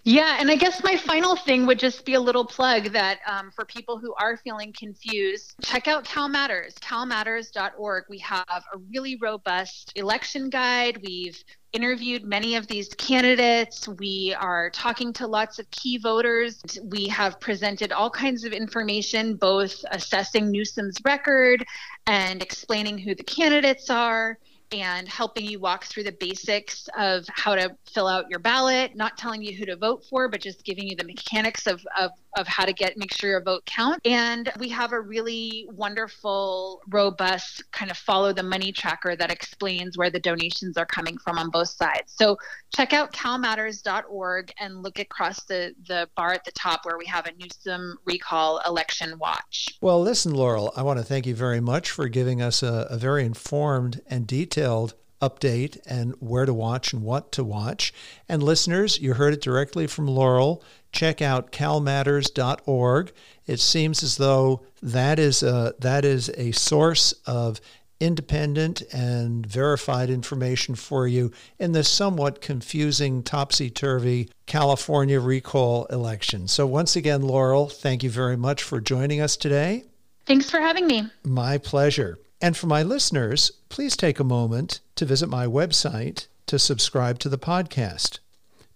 Yeah, 0.03 0.37
and 0.39 0.49
I 0.49 0.55
guess 0.55 0.83
my 0.83 0.97
final 0.97 1.35
thing 1.35 1.67
would 1.67 1.77
just 1.77 2.05
be 2.05 2.15
a 2.15 2.19
little 2.19 2.43
plug 2.43 2.91
that 2.93 3.19
um, 3.27 3.51
for 3.51 3.65
people 3.65 3.99
who 3.99 4.15
are 4.15 4.35
feeling 4.35 4.73
confused, 4.73 5.53
check 5.61 5.87
out 5.87 6.05
CalMatters, 6.05 6.73
calmatters.org. 6.79 8.05
We 8.09 8.17
have 8.17 8.63
a 8.73 8.79
really 8.91 9.17
robust 9.21 9.93
election 9.95 10.49
guide. 10.49 10.99
We've 11.05 11.43
interviewed 11.71 12.23
many 12.23 12.55
of 12.55 12.65
these 12.65 12.89
candidates. 12.95 13.87
We 13.87 14.35
are 14.39 14.71
talking 14.71 15.13
to 15.13 15.27
lots 15.27 15.59
of 15.59 15.69
key 15.69 15.99
voters. 15.99 16.59
We 16.83 17.07
have 17.09 17.39
presented 17.39 17.91
all 17.91 18.09
kinds 18.09 18.43
of 18.43 18.53
information, 18.53 19.35
both 19.35 19.85
assessing 19.91 20.49
Newsom's 20.49 20.97
record 21.05 21.63
and 22.07 22.41
explaining 22.41 22.97
who 22.97 23.13
the 23.13 23.23
candidates 23.23 23.91
are 23.91 24.39
and 24.71 25.07
helping 25.07 25.45
you 25.45 25.59
walk 25.59 25.85
through 25.85 26.03
the 26.03 26.11
basics 26.13 26.87
of 26.97 27.25
how 27.29 27.55
to 27.55 27.75
fill 27.85 28.07
out 28.07 28.29
your 28.29 28.39
ballot, 28.39 28.95
not 28.95 29.17
telling 29.17 29.41
you 29.41 29.53
who 29.53 29.65
to 29.65 29.75
vote 29.75 30.05
for, 30.09 30.29
but 30.29 30.39
just 30.39 30.63
giving 30.63 30.87
you 30.87 30.95
the 30.95 31.03
mechanics 31.03 31.67
of, 31.67 31.85
of, 31.99 32.11
of 32.37 32.47
how 32.47 32.63
to 32.63 32.71
get 32.71 32.97
make 32.97 33.13
sure 33.13 33.29
your 33.29 33.43
vote 33.43 33.65
counts. 33.65 33.99
And 34.05 34.51
we 34.59 34.69
have 34.69 34.93
a 34.93 34.99
really 34.99 35.67
wonderful, 35.71 36.81
robust 36.89 37.69
kind 37.71 37.91
of 37.91 37.97
follow 37.97 38.31
the 38.31 38.43
money 38.43 38.71
tracker 38.71 39.15
that 39.15 39.31
explains 39.31 39.97
where 39.97 40.09
the 40.09 40.19
donations 40.19 40.77
are 40.77 40.85
coming 40.85 41.17
from 41.17 41.37
on 41.37 41.49
both 41.49 41.69
sides. 41.69 42.13
So 42.15 42.37
check 42.73 42.93
out 42.93 43.11
calmatters.org 43.11 44.53
and 44.59 44.81
look 44.81 44.99
across 44.99 45.43
the, 45.43 45.75
the 45.87 46.07
bar 46.15 46.31
at 46.31 46.45
the 46.45 46.51
top 46.51 46.85
where 46.85 46.97
we 46.97 47.05
have 47.07 47.25
a 47.25 47.33
Newsom 47.33 47.97
recall 48.05 48.61
election 48.65 49.17
watch. 49.19 49.77
Well, 49.81 50.01
listen, 50.01 50.33
Laurel, 50.33 50.71
I 50.77 50.83
want 50.83 50.99
to 50.99 51.05
thank 51.05 51.25
you 51.25 51.35
very 51.35 51.59
much 51.59 51.91
for 51.91 52.07
giving 52.07 52.41
us 52.41 52.63
a, 52.63 52.87
a 52.89 52.97
very 52.97 53.25
informed 53.25 54.01
and 54.07 54.25
detailed 54.25 54.60
detailed 54.61 54.93
update 55.21 55.79
and 55.85 56.15
where 56.19 56.45
to 56.45 56.53
watch 56.53 56.93
and 56.93 57.03
what 57.03 57.31
to 57.31 57.43
watch. 57.43 57.93
And 58.27 58.41
listeners, 58.41 58.99
you 58.99 59.13
heard 59.13 59.33
it 59.33 59.41
directly 59.41 59.85
from 59.85 60.07
Laurel. 60.07 60.63
Check 60.91 61.21
out 61.21 61.51
calmatters.org. 61.51 63.11
It 63.45 63.59
seems 63.59 64.03
as 64.03 64.17
though 64.17 64.63
that 64.81 65.19
is 65.19 65.43
a, 65.43 65.75
that 65.79 66.05
is 66.05 66.29
a 66.29 66.51
source 66.51 67.13
of 67.27 67.61
independent 67.99 68.81
and 68.91 69.45
verified 69.45 70.09
information 70.09 70.73
for 70.73 71.07
you 71.07 71.31
in 71.59 71.71
the 71.71 71.83
somewhat 71.83 72.41
confusing, 72.41 73.21
topsy 73.21 73.69
turvy 73.69 74.27
California 74.47 75.19
recall 75.19 75.85
election. 75.85 76.47
So, 76.47 76.65
once 76.65 76.95
again, 76.95 77.21
Laurel, 77.21 77.67
thank 77.69 78.01
you 78.01 78.09
very 78.09 78.37
much 78.37 78.63
for 78.63 78.81
joining 78.81 79.21
us 79.21 79.37
today. 79.37 79.83
Thanks 80.25 80.49
for 80.49 80.59
having 80.59 80.87
me. 80.87 81.11
My 81.23 81.59
pleasure. 81.59 82.17
And 82.41 82.57
for 82.57 82.65
my 82.65 82.81
listeners, 82.81 83.51
please 83.69 83.95
take 83.95 84.19
a 84.19 84.23
moment 84.23 84.79
to 84.95 85.05
visit 85.05 85.29
my 85.29 85.45
website 85.45 86.25
to 86.47 86.57
subscribe 86.57 87.19
to 87.19 87.29
the 87.29 87.37
podcast 87.37 88.17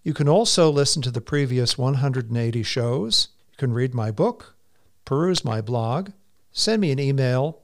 You 0.03 0.13
can 0.13 0.29
also 0.29 0.71
listen 0.71 1.01
to 1.03 1.11
the 1.11 1.23
previous 1.23 1.79
180 1.79 2.63
shows. 2.63 3.29
You 3.53 3.57
can 3.57 3.73
read 3.73 3.95
my 3.95 4.11
book, 4.11 4.57
peruse 5.07 5.43
my 5.43 5.63
blog, 5.63 6.11
send 6.53 6.83
me 6.83 6.91
an 6.91 6.99
email, 6.99 7.63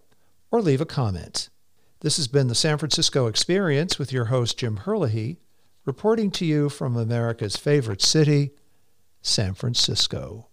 or 0.51 0.62
leave 0.62 0.81
a 0.81 0.87
comment. 0.87 1.51
This 2.01 2.19
has 2.19 2.29
been 2.29 2.49
the 2.49 2.55
San 2.55 2.77
Francisco 2.77 3.27
Experience 3.27 3.99
with 3.99 4.13
your 4.13 4.27
host, 4.27 4.59
Jim 4.59 4.79
Herlihy, 4.79 5.39
reporting 5.87 6.31
to 6.33 6.45
you 6.45 6.69
from 6.69 6.95
America's 6.97 7.57
favorite 7.57 8.03
city, 8.03 8.51
San 9.23 9.55
Francisco. 9.55 10.49